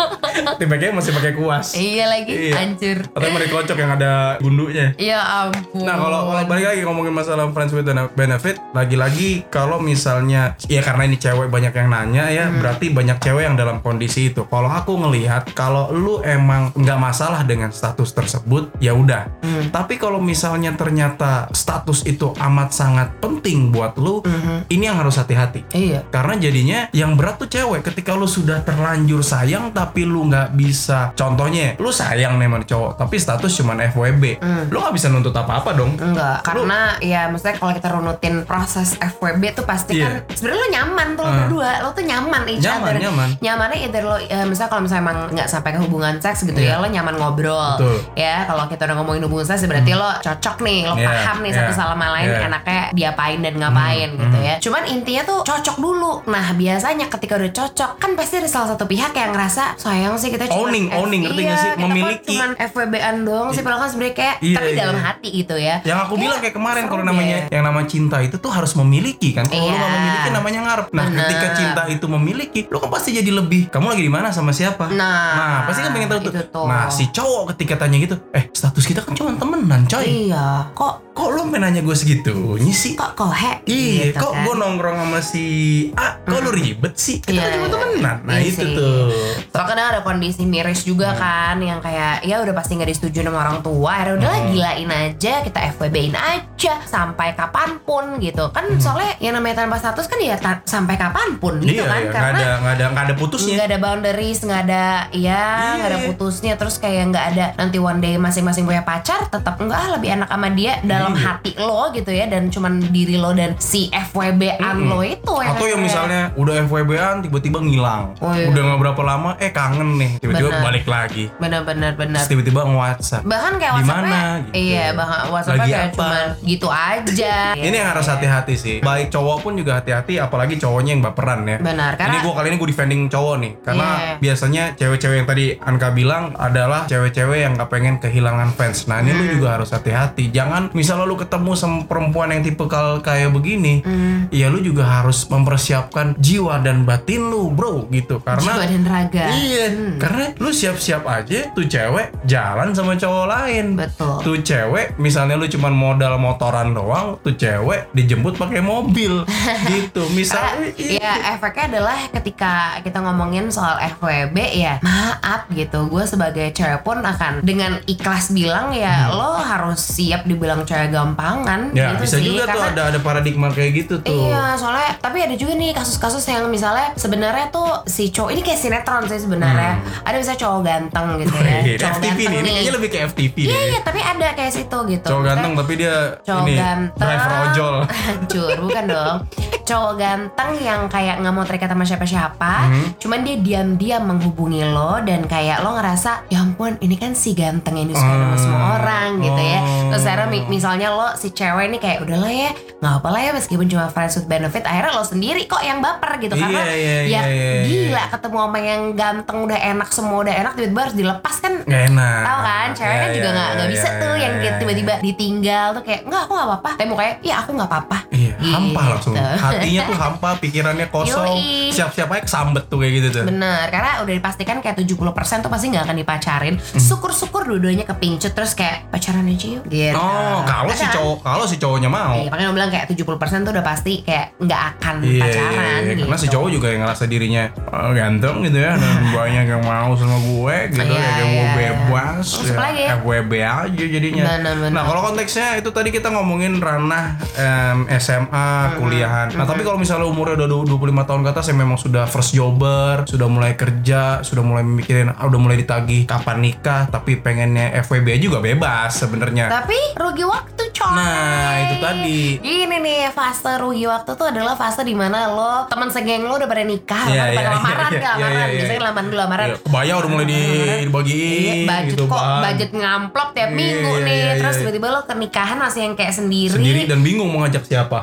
Tipeknya 0.59 0.89
masih 0.91 1.11
pakai 1.11 1.33
kuas. 1.33 1.67
iya 1.73 2.05
lagi, 2.07 2.33
Iya. 2.33 2.53
hancur. 2.57 2.97
Atau 3.07 3.27
yang 3.29 3.51
kocok 3.51 3.77
yang 3.77 3.91
ada 3.93 4.11
gundunya. 4.37 4.87
Ya 4.97 5.19
ampun. 5.45 5.81
Nah 5.81 5.95
kalau 5.95 6.19
kalau 6.25 6.41
balik 6.45 6.65
lagi 6.67 6.81
ngomongin 6.81 7.13
masalah 7.13 7.47
friends 7.49 7.71
with 7.71 7.85
benefit, 8.11 8.57
lagi-lagi 9.01 9.49
kalau 9.49 9.81
misalnya 9.81 10.53
ya 10.69 10.85
karena 10.85 11.09
ini 11.09 11.17
cewek 11.17 11.49
banyak 11.49 11.73
yang 11.73 11.89
nanya 11.89 12.29
ya, 12.29 12.45
Hmm. 12.45 12.61
berarti 12.61 12.93
banyak 12.93 13.17
cewek 13.17 13.43
yang 13.43 13.57
dalam 13.57 13.81
kondisi 13.81 14.29
itu. 14.29 14.45
Kalau 14.45 14.69
aku 14.69 14.93
ngelihat 14.95 15.49
kalau 15.57 15.89
lu 15.89 16.21
emang 16.21 16.69
nggak 16.77 16.99
masalah 17.01 17.41
dengan 17.41 17.73
status 17.73 18.13
tersebut, 18.13 18.69
ya 18.77 18.93
udah. 18.93 19.25
Hmm. 19.41 19.73
Tapi 19.73 19.97
kalau 19.97 20.21
misalnya 20.21 20.77
ternyata 20.77 21.49
status 21.49 22.05
itu 22.05 22.29
amat 22.37 22.69
sangat 22.71 23.17
penting 23.17 23.73
buat 23.73 23.97
lu, 23.97 24.21
ini 24.69 24.83
yang 24.85 25.01
harus 25.01 25.17
hati-hati. 25.17 25.65
Iya. 25.73 26.05
Karena 26.13 26.37
jadinya 26.37 26.79
yang 26.93 27.17
berat 27.17 27.41
tuh 27.41 27.49
cewek 27.49 27.81
ketika 27.81 28.13
lu 28.13 28.29
sudah 28.29 28.61
terlanjur 28.61 29.25
sayang 29.25 29.73
tapi 29.73 30.05
lu 30.05 30.29
nggak 30.29 30.53
bisa 30.53 31.09
contohnya 31.15 31.73
lu 31.79 31.89
sayang 31.89 32.37
nih 32.37 32.45
sama 32.45 32.59
cowok 32.61 32.91
tapi 32.99 33.15
status 33.17 33.51
cuman 33.57 33.77
FWB 33.89 34.23
Hmm. 34.41 34.67
lu 34.69 34.77
nggak 34.77 34.93
bisa 34.93 35.07
nuntut 35.07 35.33
apa-apa 35.33 35.71
dong 35.73 35.95
Enggak, 35.95 36.43
karena 36.43 36.99
ya 36.99 37.31
maksudnya 37.31 37.55
kalau 37.55 37.71
kita 37.71 37.87
runutin 37.89 38.35
proses 38.43 38.90
FWB 38.93 39.43
tuh 39.53 39.63
pasti 39.63 39.93
Iya. 39.93 40.05
kan 40.05 40.13
sebenarnya 40.31 40.57
lo 40.57 40.67
nyaman 40.71 41.07
tuh 41.11 41.21
lo 41.21 41.29
Hmm. 41.29 41.39
berdua, 41.41 41.71
lo 41.79 41.89
tuh 41.91 42.03
nyaman 42.03 42.41
each 42.47 42.61
Nyaman, 42.61 42.81
other. 42.83 42.95
nyaman. 42.99 43.29
Nyamannya 43.37 43.77
either 43.81 44.03
lo 44.03 44.15
eh, 44.17 44.43
misalnya 44.43 44.69
kalau 44.69 44.81
misalnya 44.81 45.03
emang 45.03 45.17
nggak 45.29 45.47
sampai 45.47 45.69
ke 45.71 45.79
hubungan 45.79 46.13
seks 46.17 46.39
gitu 46.43 46.57
Iya. 46.57 46.75
ya, 46.75 46.75
lo 46.77 46.87
nyaman 46.87 47.15
ngobrol. 47.15 47.75
Betul. 47.77 47.95
Ya, 48.13 48.43
kalau 48.43 48.63
kita 48.65 48.81
udah 48.83 48.95
ngomongin 48.97 49.23
hubungan 49.23 49.45
seks 49.45 49.63
berarti 49.63 49.91
lo 49.93 50.09
cocok 50.17 50.55
nih, 50.61 50.79
lo 50.83 50.93
Iya, 50.93 51.07
paham 51.07 51.37
nih 51.39 51.49
iya, 51.49 51.57
satu 51.59 51.71
sama 51.73 52.05
lain 52.11 52.27
iya. 52.27 52.39
enaknya 52.43 52.81
diapain 52.91 53.39
dan 53.39 53.53
ngapain 53.55 54.09
Hmm, 54.09 54.19
gitu 54.19 54.37
hmm. 54.37 54.45
ya. 54.45 54.55
Cuman 54.59 54.83
intinya 54.85 55.23
tuh 55.23 55.39
cocok 55.41 55.77
dulu. 55.77 56.11
Nah, 56.25 56.45
biasanya 56.51 57.05
ketika 57.07 57.33
udah 57.33 57.51
cocok 57.51 57.91
kan 57.97 58.11
pasti 58.13 58.35
ada 58.37 58.47
salah 58.47 58.69
satu 58.69 58.83
pihak 58.83 59.11
yang 59.11 59.31
ngerasa 59.31 59.75
sayang 59.75 60.15
sih 60.15 60.29
kita 60.29 60.45
cuma 60.45 60.59
Owning, 60.63 60.89
owning, 60.91 61.21
ngerti 61.23 61.41
nggak 61.41 61.57
sih? 61.57 61.69
kita 61.69 61.77
kok 61.77 61.83
Memiliki. 61.83 62.27
cuman 62.31 62.49
FWB-an 62.55 63.15
doang 63.21 63.49
sih 63.49 63.61
padahal 63.61 63.81
kan 63.81 63.89
sebenarnya 63.89 64.15
kayak 64.15 64.35
Iya, 64.41 64.55
tapi 64.55 64.69
iya. 64.69 64.77
dalam 64.77 64.97
hati 64.97 65.29
gitu 65.33 65.55
ya. 65.55 65.75
yang 65.81 65.99
aku 65.99 66.09
Kayak 66.11 66.21
bilang 66.21 66.39
kayak 66.39 66.55
kemarin 66.55 66.83
kalau 66.85 67.03
namanya 67.03 67.37
yang 67.47 67.63
nama 67.63 67.81
cinta 67.83 68.17
itu 68.19 68.35
tuh 68.35 68.49
harus 68.49 68.71
memiliki 68.81 69.29
kan 69.31 69.43
kalau 69.43 69.61
lu 69.61 69.67
Iya. 69.67 69.77
nggak 69.77 69.91
memiliki 69.93 70.29
namanya 70.31 70.59
ngarep 70.61 70.87
nah 70.89 71.03
Bener. 71.03 71.17
ketika 71.21 71.47
cinta 71.53 71.81
itu 71.87 72.05
memiliki 72.07 72.59
lu 72.65 72.77
kan 72.77 72.89
pasti 72.89 73.09
jadi 73.11 73.31
lebih 73.33 73.61
kamu 73.67 73.85
lagi 73.87 74.03
di 74.03 74.11
mana 74.11 74.27
sama 74.29 74.51
siapa 74.51 74.89
Nah, 74.91 75.63
pasti 75.63 75.81
kan 75.81 75.91
pengen 75.91 76.07
tahu 76.07 76.19
tuh 76.21 76.31
itu 76.31 76.43
tuh. 76.47 76.65
nah 76.65 76.87
si 76.87 77.03
cowok 77.07 77.43
ketika 77.51 77.73
tanya 77.79 77.97
gitu 77.97 78.15
eh 78.29 78.45
status 78.49 78.83
kita 78.83 79.01
kan 79.01 79.13
cuma 79.13 79.33
temenan 79.33 79.85
coy 79.85 80.05
Iya, 80.27 80.71
kok 80.71 81.10
kok 81.11 81.27
lo 81.27 81.43
main 81.43 81.59
nanya 81.61 81.81
gue 81.81 81.91
segitunya 81.91 82.71
sih 82.71 82.95
kok 82.95 83.13
kohe 83.13 83.59
Iya, 83.63 84.09
gitu 84.09 84.17
kok 84.17 84.31
kan. 84.31 84.43
gue 84.43 84.55
nongkrong 84.55 84.97
sama 84.97 85.19
si 85.19 85.45
A, 85.93 86.15
kok 86.17 86.39
lu 86.39 86.49
ribet 86.49 86.95
sih? 86.95 87.19
Kita 87.19 87.35
Iya, 87.35 87.43
kan 87.43 87.51
cuma 87.53 87.61
iya. 87.61 87.73
temenan. 87.73 88.17
Nah 88.23 88.33
Iya 88.33 88.47
itu 88.47 88.63
sih. 88.63 88.71
tuh. 88.73 89.11
Soalnya 89.49 89.67
kadang 89.69 89.87
ada 89.89 90.01
kondisi 90.01 90.43
miris 90.43 90.81
juga 90.81 91.11
kan 91.13 91.59
yang 91.59 91.77
kayak 91.77 92.23
ya 92.23 92.39
udah 92.39 92.53
pasti 92.53 92.73
nggak 92.73 92.89
disetujui 92.89 93.21
sama 93.21 93.39
orang 93.39 93.59
tua. 93.59 93.93
Ya 94.01 94.11
udah 94.13 94.31
Hmm. 94.31 94.49
gilain 94.49 94.89
aja, 94.89 95.33
kita 95.41 95.59
FWB-in 95.69 96.15
aja 96.15 96.73
sampai 96.81 97.27
kapan 97.31 97.69
pun 97.81 98.15
gitu. 98.17 98.47
Kan 98.49 98.65
soalnya 98.77 99.11
yang 99.19 99.35
namanya 99.35 99.61
tanpa 99.61 99.77
status 99.77 100.07
kan 100.07 100.17
ya 100.17 100.35
ta- 100.35 100.63
sampai 100.63 100.95
kapan 100.95 101.35
pun 101.37 101.59
gitu 101.59 101.75
Hmm. 101.77 101.77
iya, 101.77 101.85
kan 101.85 101.97
iya, 101.97 102.07
nggak 102.07 102.15
karena 102.15 102.39
ada 102.39 102.47
nggak 102.57 102.73
ada 102.73 102.85
nggak 102.87 103.05
ada 103.05 103.15
putusnya. 103.15 103.53
nggak 103.53 103.67
ada 103.67 103.79
boundaries, 103.79 104.39
nggak 104.39 104.61
ada 104.63 104.85
ya 105.11 105.43
nggak 105.75 105.89
ada 105.89 105.97
Iya. 105.97 106.07
putusnya. 106.07 106.53
Terus 106.55 106.75
kayak 106.77 107.03
nggak 107.09 107.25
ada 107.29 107.45
nanti 107.57 107.77
one 107.77 107.99
day 107.99 108.15
masing-masing 108.15 108.63
punya 108.63 108.81
pacar, 108.81 109.27
tetap 109.27 109.59
enggak 109.59 109.91
lebih 109.91 110.09
enak 110.13 110.29
sama 110.29 110.47
dia 110.49 110.79
dalam 110.81 111.00
Iya. 111.07 111.21
hati 111.23 111.51
lo 111.55 111.89
gitu 111.89 112.11
ya 112.11 112.25
dan 112.25 112.43
cuman 112.47 112.73
diri 112.87 113.15
lo 113.15 113.31
dan 113.31 113.57
si 113.57 113.89
FWB-an 113.89 114.75
Mm-mm. 114.77 114.89
lo 114.89 114.99
itu 115.01 115.33
yang 115.35 115.51
Atau 115.51 115.65
yang 115.67 115.81
misalnya 115.81 116.21
udah 116.33 116.53
FWB-an 116.61 117.15
tiba-tiba 117.21 117.57
ngilang. 117.59 118.03
Oh, 118.17 118.31
iya. 118.31 118.47
Udah 118.47 118.61
nggak 118.63 118.79
berapa 118.79 119.01
lama 119.01 119.29
eh 119.37 119.49
kangen 119.49 119.89
nih, 119.95 120.11
tiba-tiba 120.17 120.49
balik 120.59 120.85
lagi. 120.85 121.25
benar-benar 121.33 121.95
benar. 121.95 122.21
Tiba-tiba 122.23 122.61
nge-WhatsApp. 122.63 123.23
bahkan 123.23 123.53
kayak 123.55 123.71
Di 123.71 123.77
WhatsApp 123.81 124.03
mana, 124.03 124.19
gitu. 124.37 124.51
iya 124.53 124.85
bahkan 124.91 125.19
WhatsApp 125.27 125.57
Lagi 125.57 125.71
kayak 125.71 125.87
apa? 125.87 125.95
cuman 125.95 126.27
gitu 126.43 126.67
aja 126.67 127.35
Ini 127.61 127.75
yang 127.75 127.89
harus 127.89 128.05
hati-hati 128.05 128.53
sih. 128.55 128.75
Baik 128.81 129.07
cowok 129.09 129.37
pun 129.41 129.53
juga 129.55 129.71
hati-hati, 129.75 130.17
apalagi 130.17 130.55
cowoknya 130.55 130.91
yang 130.91 131.03
baperan 131.03 131.41
ya. 131.43 131.57
benar 131.57 131.91
Ini 131.91 131.99
karena 131.99 132.17
gue 132.19 132.33
kali 132.33 132.47
ini 132.47 132.57
gue 132.57 132.69
defending 132.69 133.01
cowok 133.07 133.35
nih, 133.37 133.51
karena 133.61 133.87
Iya. 133.91 134.13
biasanya 134.19 134.63
cewek-cewek 134.75 135.15
yang 135.17 135.27
tadi 135.27 135.45
Anka 135.57 135.89
bilang 135.91 136.23
adalah 136.35 136.85
cewek-cewek 136.85 137.39
yang 137.39 137.53
gak 137.53 137.69
pengen 137.69 137.95
kehilangan 137.97 138.49
fans. 138.51 138.85
Nah 138.85 138.99
ini 138.99 139.11
lu 139.11 139.23
Hmm. 139.23 139.33
juga 139.33 139.47
harus 139.53 139.69
hati-hati. 139.69 140.29
Jangan 140.29 140.73
misalnya 140.91 141.07
lu 141.07 141.15
ketemu 141.15 141.55
sama 141.55 141.87
perempuan 141.87 142.35
yang 142.35 142.43
tipe 142.43 142.67
kayak 142.99 143.31
begini, 143.31 143.79
Hmm. 143.79 144.27
ya 144.27 144.51
lu 144.51 144.59
juga 144.59 144.83
harus 144.83 145.23
mempersiapkan 145.25 146.19
jiwa 146.19 146.59
dan 146.59 146.83
batin 146.83 147.31
lu, 147.31 147.47
bro, 147.47 147.87
gitu. 147.87 148.19
jiwa 148.19 148.27
Karena 148.27 148.59
dan 148.59 148.83
raga 148.83 149.25
Iya, 149.31 149.65
Hmm. 149.71 149.95
karena 149.95 150.25
lu 150.35 150.51
siap-siap 150.51 151.07
aja 151.07 151.47
tuh 151.55 151.63
cewek 151.63 152.11
jalan 152.27 152.75
sama 152.75 152.99
cowok 152.99 153.23
lain. 153.25 153.79
betul 153.79 154.19
Tuh 154.19 154.37
cewek 154.37 154.99
misalnya 154.99 155.39
lu 155.39 155.47
cuman 155.47 155.71
modal 155.71 156.19
motoran 156.19 156.75
doang, 156.75 157.15
tuh 157.23 157.39
cewek 157.39 157.87
dijemput 157.95 158.35
pakai 158.35 158.59
mobil 158.59 159.23
gitu. 159.71 160.03
Misalnya 160.11 160.75
ya 160.75 161.31
efeknya 161.31 161.71
adalah 161.71 161.97
ketika 162.11 162.51
kita 162.83 162.99
ngomongin 162.99 163.47
soal 163.47 163.79
FWB 163.79 164.35
ya 164.51 164.75
maaf 164.81 165.47
gitu 165.47 165.87
gue 165.87 166.03
sebagai 166.03 166.51
cewek 166.51 166.81
pun 166.81 166.99
akan 166.99 167.39
dengan 167.41 167.79
ikhlas 167.85 168.31
bilang 168.31 168.73
ya 168.73 169.07
lo 169.07 169.37
harus 169.37 169.77
siap 169.79 170.25
dibilang 170.25 170.65
cewek 170.65 170.80
gampangan 170.87 171.61
Hmm. 171.63 171.77
Ya, 171.77 171.91
gitu 171.91 172.01
bisa 172.01 172.15
sih 172.15 172.25
juga 172.25 172.43
tuh 172.43 172.57
karena 172.57 172.71
ada 172.71 172.83
ada 172.87 172.99
paradigma 172.99 173.47
kayak 173.49 173.71
gitu 173.77 173.95
tuh. 173.99 174.27
Iya, 174.27 174.55
soalnya 174.55 174.97
tapi 174.97 175.17
ada 175.19 175.35
juga 175.35 175.53
nih 175.53 175.71
kasus-kasus 175.71 176.23
yang 176.25 176.47
misalnya 176.47 176.95
sebenarnya 176.95 177.49
tuh 177.49 177.85
si 177.85 178.07
cowok 178.07 178.31
ini 178.31 178.41
kayak 178.41 178.59
sinetron 178.59 179.03
sih 179.05 179.19
sebenarnya. 179.19 179.77
Ada 180.01 180.15
misalnya 180.15 180.39
cowok 180.39 180.59
ganteng 180.61 181.07
gitu 181.19 181.35
ya. 181.35 181.59
Wih, 181.61 181.75
cowok 181.75 181.93
FTV 181.93 182.19
nih, 182.19 182.37
ini 182.37 182.49
kayaknya 182.51 182.73
lebih 182.73 182.89
ke 182.89 182.99
FTV 183.05 183.35
Iya, 183.37 183.49
nih. 183.51 183.65
iya, 183.67 183.79
tapi 183.81 183.99
ada 183.99 184.27
kayak 184.33 184.51
situ 184.51 184.77
gitu. 184.87 185.07
Cowok 185.07 185.23
ganteng 185.23 185.51
tapi 185.53 185.73
dia 185.75 185.95
cowok 186.21 186.41
ini 186.41 186.53
ganteng 186.55 186.99
driver 187.01 187.31
ojol. 187.43 187.75
hancur 188.01 188.55
bukan 188.61 188.83
dong 188.87 189.17
cowok 189.61 189.93
ganteng 189.95 190.49
yang 190.59 190.81
kayak 190.87 191.15
nggak 191.17 191.31
mau 191.31 191.43
terikat 191.43 191.69
sama 191.69 191.85
siapa-siapa 191.85 192.53
Mhm. 192.63 192.85
cuman 192.97 193.19
dia 193.21 193.35
diam-diam 193.37 194.03
menghubungi 194.03 194.63
lo 194.65 194.99
dan 194.99 195.23
kayak 195.23 195.61
lo 195.61 195.73
ngerasa 195.73 196.27
ya 196.27 196.41
ampun 196.41 196.75
ini 196.77 196.95
kan 196.95 197.13
si 197.13 197.31
ganteng 197.31 197.75
yang 197.75 197.87
disukai 197.87 198.17
sama 198.17 198.35
semua 198.35 198.59
Ah, 198.59 198.69
orang 198.75 199.09
gitu 199.19 199.41
ya 199.41 199.59
terus 199.87 200.01
oh. 200.01 200.07
akhirnya 200.07 200.27
mi- 200.27 200.47
misalnya 200.71 200.95
lo 200.95 201.07
si 201.19 201.35
cewek 201.35 201.67
ini 201.67 201.77
kayak 201.83 201.99
udahlah 202.07 202.31
ya 202.31 202.55
nggak 202.79 202.93
apa 203.03 203.07
lah 203.11 203.21
ya 203.27 203.31
meskipun 203.35 203.67
cuma 203.67 203.91
friends 203.91 204.15
with 204.15 204.27
benefit 204.31 204.63
akhirnya 204.63 204.95
lo 204.95 205.03
sendiri 205.03 205.43
kok 205.43 205.59
yang 205.59 205.83
baper 205.83 206.15
gitu 206.23 206.31
Iya, 206.31 206.47
karena 206.47 206.61
iya, 206.63 206.71
ya 206.71 207.01
iya, 207.03 207.21
iya, 207.27 207.51
gila 207.67 207.91
iya. 207.99 208.03
ketemu 208.07 208.37
sama 208.39 208.59
yang 208.63 208.81
ganteng 208.95 209.37
udah 209.43 209.59
enak 209.59 209.89
semua 209.91 210.17
udah 210.23 210.31
enak 210.31 210.51
tiba-tiba 210.55 210.81
harus 210.87 210.95
dilepas 210.95 211.35
kan 211.43 211.53
Gak 211.67 211.83
enak. 211.91 212.21
Tahu 212.23 212.39
kan, 212.41 212.67
cewek 212.71 212.95
kan 212.95 213.09
Ya, 213.11 213.15
juga 213.19 213.27
ya, 213.27 213.35
nggak 213.35 213.49
nggak 213.51 213.67
ya, 213.67 213.73
bisa 213.75 213.87
ya, 213.87 213.99
tuh 213.99 214.13
ya, 214.15 214.21
yang 214.23 214.33
ya, 214.33 214.43
ya. 214.47 214.51
tiba-tiba 214.63 214.93
ditinggal 215.03 215.67
tuh 215.75 215.83
kayak 215.83 216.01
nggak 216.07 216.21
aku 216.23 216.31
nggak 216.31 216.47
apa-apa. 216.47 216.71
Tapi 216.79 216.87
mukanya, 216.87 217.13
iya 217.21 217.35
aku 217.43 217.49
nggak 217.51 217.69
apa-apa. 217.69 217.97
Iya, 218.41 218.49
Gitu. 218.51 218.51
hampa 218.51 218.83
langsung. 218.89 219.13
Hatinya 219.15 219.81
tuh 219.85 219.95
hampa, 219.95 220.29
pikirannya 220.37 220.87
kosong. 220.87 221.37
Siap-siap 221.69 222.09
aja 222.09 222.21
kesambet 222.21 222.65
tuh 222.65 222.77
kayak 222.77 222.93
gitu 222.95 223.07
tuh. 223.13 223.23
Bener, 223.23 223.69
karena 223.69 224.01
udah 224.01 224.11
dipastikan 224.11 224.57
kayak 224.59 224.75
70% 224.75 224.97
tuh 225.39 225.47
pasti 225.47 225.69
nggak 225.69 225.83
akan 225.83 225.97
dipacarin. 225.97 226.55
Hmm. 226.57 226.81
Syukur-syukur 226.81 227.45
dua-duanya 227.45 227.85
kepincut 227.85 228.31
terus 228.31 228.51
kayak 228.51 228.89
pacaran 228.89 229.23
aja 229.23 229.47
yuk. 229.47 229.63
Gitu. 229.63 229.93
Oh, 229.93 230.41
kalau 230.41 230.71
si 230.71 230.85
cowok, 230.87 231.17
kalau 231.21 231.45
si 231.45 231.55
cowoknya 231.55 231.87
mau. 231.87 232.17
Iya, 232.17 232.27
makanya 232.27 232.47
gue 232.47 232.57
bilang 232.57 232.71
kayak 232.71 232.85
70% 232.87 233.05
tuh 233.41 233.51
udah 233.51 233.63
pasti 233.63 233.93
kayak 234.01 234.33
nggak 234.37 234.61
akan 234.71 234.95
Iya, 235.01 235.21
pacaran 235.21 235.53
iya, 235.53 235.69
iya. 235.77 235.91
gitu. 235.91 236.03
karena 236.03 236.17
si 236.17 236.27
cowok 236.27 236.49
juga 236.49 236.67
yang 236.67 236.81
ngerasa 236.81 237.03
dirinya 237.05 237.43
"Oh, 237.67 237.91
ganteng 237.91 238.35
gitu 238.41 238.57
ya 238.57 238.73
dan 238.73 238.93
banyak 239.13 239.45
yang 239.47 239.61
mau 239.61 239.91
sama 239.93 240.17
gue 240.17 240.55
gitu 240.71 240.81
Iya, 240.81 240.97
ya 240.97 241.11
kayak 241.11 241.27
gue 241.27 241.37
iya. 241.37 241.51
bebas 241.53 242.25
ya, 242.41 242.55
lagi? 242.55 242.83
FWB 242.95 243.31
aja 243.37 243.83
jadinya 243.87 244.23
Benar-benar. 244.25 244.71
nah 244.71 244.83
kalau 244.83 245.01
konteksnya 245.03 245.47
itu 245.55 245.69
tadi 245.69 245.89
kita 245.89 246.07
ngomongin 246.09 246.57
ranah 246.57 247.05
em, 247.33 247.79
SMA 247.93 248.30
kuliahan 248.73 249.27
nah 249.33 249.43
tapi 249.43 249.61
kalau 249.61 249.75
misalnya 249.75 250.05
umurnya 250.05 250.35
udah 250.37 250.47
25 250.65 250.77
tahun 251.03 251.21
ke 251.21 251.29
atas 251.29 251.45
yang 251.47 251.59
memang 251.59 251.77
sudah 251.77 252.05
first 252.05 252.31
jobber 252.31 253.03
sudah 253.05 253.27
mulai 253.27 253.53
kerja 253.53 254.21
sudah 254.21 254.41
mulai 254.41 254.63
mikirin 254.63 255.09
ah, 255.09 255.25
udah 255.25 255.37
mulai 255.37 255.57
ditagih 255.57 256.03
kapan 256.03 256.39
nikah 256.41 256.87
tapi 256.87 257.17
pengennya 257.17 257.75
FWB 257.81 258.07
juga 258.17 258.39
bebas 258.39 258.95
sebenarnya 258.95 259.51
Tapi 259.51 259.77
rugi 259.95 260.23
waktu 260.23 260.63
coy. 260.71 260.91
nah 260.91 261.51
itu 261.61 261.75
tadi 261.77 262.19
Gini 262.41 262.77
nih 262.77 263.11
fase 263.11 263.57
rugi 263.57 263.83
waktu 263.83 264.11
tuh 264.11 264.27
adalah 264.27 264.55
fase 264.55 264.81
di 264.81 264.93
mana 264.93 265.27
lo 265.27 265.67
teman 265.67 265.87
segeng 265.87 266.23
lo 266.23 266.33
udah 266.33 266.45
pada 266.45 266.63
nikah, 266.63 267.03
Iya, 267.03 267.21
lo 267.21 267.29
pada 267.29 267.41
iya, 267.41 267.51
lamaran, 267.51 267.91
iya, 267.91 267.91
nih, 267.91 267.99
iya, 267.99 268.11
lamaran. 268.11 268.31
iya, 268.31 268.41
iya. 268.41 268.55
Biasanya 268.55 268.81
lamaran 268.81 269.05
dulu 269.05 269.19
lamaran. 269.19 269.45
Iya, 269.45 269.57
kebaya 269.61 269.93
udah 269.95 270.09
mulai 270.09 270.25
di, 270.25 270.41
dibagiin 270.81 271.41
Iya, 271.41 271.53
budget 271.67 271.91
gitu 271.91 272.03
kok 272.05 272.17
kan. 272.17 272.39
budget 272.41 272.69
ngamplop 272.71 273.29
tiap 273.31 273.49
Iya, 273.49 273.57
minggu 273.57 273.91
iya, 273.91 274.05
nih. 274.05 274.17
iya, 274.17 274.33
Terus 274.37 274.53
iya. 274.53 274.59
tiba-tiba 274.61 274.87
lo 274.89 274.99
ke 275.01 275.13
nikahan 275.13 275.57
masih 275.57 275.79
yang 275.81 275.93
kayak 275.93 276.13
sendiri. 276.13 276.53
sendiri 276.53 276.81
dan 276.85 276.99
bingung 277.01 277.27
mau 277.27 277.39
ngajak 277.41 277.63
siapa. 277.63 277.99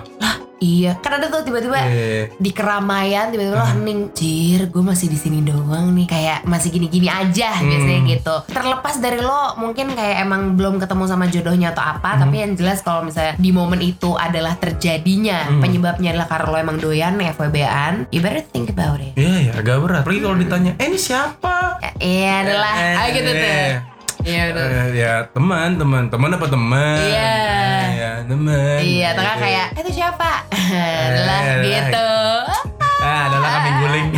Iya. 0.58 0.98
Kan 0.98 1.14
ada 1.14 1.26
tuh 1.26 1.42
tiba-tiba 1.42 1.78
Iya. 1.78 2.34
di 2.34 2.50
keramaian 2.50 3.30
tiba-tiba 3.30 3.54
lo 3.54 3.66
hening. 3.68 4.10
Jir, 4.10 4.66
gue 4.66 4.82
masih 4.82 5.06
di 5.06 5.14
sini 5.14 5.38
doang 5.40 5.94
nih. 5.94 6.06
Kayak 6.06 6.42
masih 6.44 6.68
gini-gini 6.68 7.06
aja 7.06 7.54
Hmm. 7.54 7.66
biasanya 7.66 8.00
gitu. 8.08 8.34
Terlepas 8.48 8.94
dari 8.98 9.18
lo 9.18 9.54
mungkin 9.56 9.94
kayak 9.94 10.16
emang 10.20 10.54
belum 10.54 10.76
ketemu 10.76 11.04
sama 11.06 11.24
jodohnya 11.26 11.70
atau 11.70 11.84
apa, 11.88 12.10
Hmm. 12.14 12.20
tapi 12.24 12.36
yang 12.38 12.52
jelas 12.54 12.82
kalau 12.82 13.02
misalnya 13.02 13.34
di 13.34 13.50
momen 13.50 13.78
itu 13.78 14.14
adalah 14.14 14.58
terjadinya 14.58 15.46
Hmm. 15.46 15.62
penyebabnya 15.62 16.10
adalah 16.12 16.28
karena 16.28 16.46
lo 16.46 16.56
emang 16.58 16.76
doyan 16.76 17.14
FWB-an, 17.16 18.10
you 18.10 18.18
better 18.18 18.42
think 18.42 18.68
about 18.68 18.98
it. 18.98 19.14
Iya 19.14 19.34
ya 19.40 19.52
agak 19.54 19.78
berat. 19.78 20.02
Apalagi 20.02 20.20
kalau 20.20 20.36
ditanya, 20.36 20.72
eh 20.74 20.86
ini 20.86 20.98
siapa? 20.98 21.78
Ya, 21.78 21.90
Iya 21.98 22.32
adalah, 22.42 22.74
Eh, 22.74 22.94
ah 22.94 23.06
gitu 23.08 23.30
tuh. 23.30 23.97
Eh. 24.20 24.26
Iya 24.26 24.42
udah. 24.50 24.64
Eh, 24.66 24.88
ya 24.94 25.14
teman, 25.30 25.70
teman, 25.76 26.02
teman 26.08 26.30
apa 26.32 26.46
teman? 26.46 26.98
Iya. 27.00 27.32
Eh, 27.38 27.86
ya 27.94 28.10
teman. 28.24 28.78
Iya, 28.80 29.08
Gitu. 29.12 29.40
kayak 29.40 29.66
itu 29.76 29.90
siapa? 29.94 30.30
Adalah 31.06 31.40
Eh, 31.40 31.56
gitu. 31.64 32.08
Ah, 32.98 33.30
adalah 33.30 33.48
kambing 33.48 33.76
guling. 33.78 34.08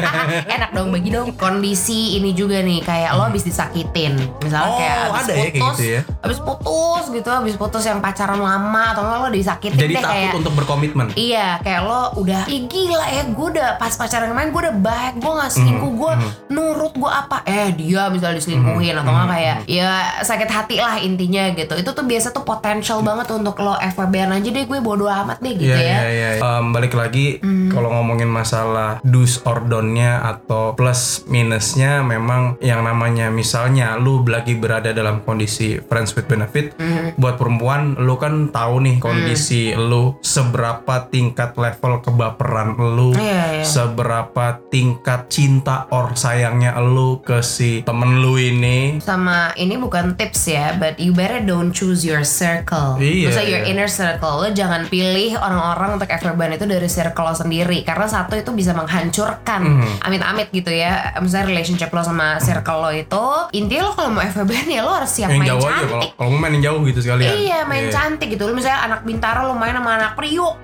Enak 0.56 0.70
dong 0.72 0.88
bagi 0.88 1.08
dong. 1.08 1.28
Kondisi 1.34 2.16
ini 2.16 2.32
juga 2.32 2.58
nih 2.58 2.80
kayak 2.80 3.12
lo 3.12 3.28
habis 3.28 3.44
disakitin. 3.44 4.16
Misalnya 4.40 4.64
Oh, 4.64 4.78
kayak 4.78 4.96
habis 4.96 5.12
ada 5.22 5.32
ya 5.32 5.36
kayak 5.38 5.52
putus, 5.52 5.76
gitu 5.76 5.84
ya? 5.86 6.00
habis 6.18 6.38
putus 6.38 7.04
gitu, 7.10 7.28
habis 7.28 7.54
putus 7.54 7.82
yang 7.84 7.98
pacaran 7.98 8.38
lama 8.38 8.84
atau 8.88 9.02
enggak 9.02 9.18
lo 9.18 9.28
disakitin 9.30 9.76
Jadi 9.78 9.92
deh 9.92 10.00
takut 10.00 10.14
kayak 10.14 10.32
untuk 10.34 10.54
berkomitmen. 10.54 11.06
Iya, 11.12 11.60
kayak 11.60 11.80
lo 11.82 12.02
udah 12.16 12.42
Ih 12.46 12.62
gila 12.64 13.06
ya, 13.06 13.22
gue 13.26 13.46
udah 13.50 13.68
pas 13.76 13.92
pacaran 13.92 14.26
kemarin 14.26 14.48
gue 14.48 14.60
udah 14.62 14.76
baik 14.78 15.14
Gue 15.18 15.32
gak 15.34 15.50
selingkuh, 15.50 15.84
Hmm, 15.84 15.98
gue 15.98 16.12
nurut 16.50 16.92
gue 16.94 17.10
apa 17.10 17.44
Eh 17.44 17.68
dia 17.74 18.08
misalnya 18.08 18.38
diselingkuhin 18.38 18.94
atau 18.94 19.08
Hmm, 19.08 19.18
nggak 19.20 19.28
kayak 19.30 19.56
Ya 19.66 19.90
sakit 20.20 20.48
hati 20.48 20.76
lah 20.78 20.96
intinya 20.96 21.52
gitu 21.52 21.74
Itu 21.74 21.90
tuh 21.90 22.02
biasa 22.02 22.30
tuh 22.30 22.42
potensial 22.42 23.00
banget 23.00 23.28
untuk 23.30 23.58
lo 23.58 23.76
FWB-an 23.76 24.32
aja 24.32 24.48
deh 24.48 24.64
Gue 24.64 24.78
bodo 24.78 25.04
amat 25.04 25.38
deh 25.38 25.52
gitu 25.52 25.68
Iya, 25.68 25.76
ya 25.76 25.90
Hmm. 25.92 26.08
iya, 26.08 26.28
iya. 26.32 26.40
Em, 26.40 26.66
balik 26.70 26.92
lagi 26.92 27.36
kalau 27.68 27.92
ngomongin 27.92 28.21
masalah 28.24 29.02
do's 29.02 29.40
or 29.42 29.62
don't-nya 29.62 30.22
atau 30.22 30.72
plus 30.72 31.24
minusnya 31.26 32.00
memang 32.00 32.56
yang 32.60 32.82
namanya 32.82 33.28
misalnya 33.28 33.96
lu 33.96 34.22
lagi 34.24 34.54
berada 34.54 34.90
dalam 34.90 35.20
kondisi 35.20 35.78
friends 35.80 36.12
with 36.12 36.26
benefit 36.26 36.74
Hmm. 36.74 37.14
buat 37.16 37.36
perempuan 37.36 37.94
lu 37.96 38.16
kan 38.16 38.48
tahu 38.48 38.80
nih 38.80 38.96
kondisi 38.98 39.72
lu 39.72 40.16
seberapa 40.22 41.08
tingkat 41.08 41.54
level 41.54 42.00
kebaperan 42.00 42.74
lu 42.76 43.12
Iya, 43.12 43.60
iya. 43.60 43.64
seberapa 43.64 44.58
tingkat 44.68 45.28
cinta 45.28 45.86
or 45.90 46.14
sayangnya 46.14 46.74
lu 46.78 47.20
ke 47.20 47.40
si 47.40 47.82
temen 47.82 48.20
lu 48.20 48.36
ini 48.36 48.98
sama 48.98 49.52
ini 49.54 49.76
bukan 49.76 50.14
tips 50.14 50.48
ya, 50.48 50.74
but 50.76 50.96
you 50.96 51.12
better 51.12 51.38
don't 51.38 51.70
choose 51.70 52.02
your 52.02 52.22
circle. 52.22 52.96
Iya, 52.98 53.28
Maksudnya 53.30 53.48
your 53.48 53.64
inner 53.64 53.88
circle. 53.88 54.42
Lo 54.42 54.48
jangan 54.50 54.86
pilih 54.86 55.36
orang-orang 55.36 55.96
untuk 55.96 56.08
FWB 56.08 56.40
itu 56.54 56.66
dari 56.66 56.88
circle 56.88 57.24
lo 57.24 57.34
sendiri. 57.34 57.82
Karena 57.82 58.06
satu 58.12 58.34
itu 58.34 58.50
bisa 58.52 58.72
menghancurkan 58.72 59.60
Mhm. 59.62 59.88
amit-amit 60.02 60.48
gitu 60.50 60.68
ya 60.68 60.92
misalnya 61.16 61.48
relationship 61.48 61.88
lo 61.88 62.00
sama 62.00 62.36
circle 62.38 62.78
lo 62.78 62.90
itu 62.90 63.24
intinya 63.52 63.82
lo 63.84 63.92
kalau 63.92 64.10
mau 64.10 64.22
FWB 64.22 64.50
ya 64.68 64.80
lo 64.80 64.92
harus 64.92 65.08
siap 65.10 65.28
yang 65.28 65.40
main 65.40 65.48
jauh 65.48 65.60
aja 65.60 65.72
kalau 65.72 65.80
cantik 65.88 66.10
kalau 66.12 66.28
mau 66.28 66.38
main 66.38 66.52
yang 66.52 66.64
jauh 66.66 66.80
gitu 66.84 67.00
sekalian. 67.00 67.32
Iya 67.34 67.58
main 67.64 67.84
Iya. 67.84 67.90
cantik 67.90 68.28
gitu 68.28 68.44
Lu 68.44 68.52
misalnya 68.52 68.80
anak 68.84 69.00
Bintaro 69.02 69.40
lo 69.44 69.54
main 69.54 69.72
sama 69.72 69.90
anak 69.96 70.12
Priok 70.12 70.54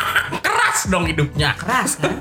Keras 0.44 0.78
dong 0.86 1.04
hidupnya. 1.04 1.54
Keras 1.54 1.96
kan 1.96 2.12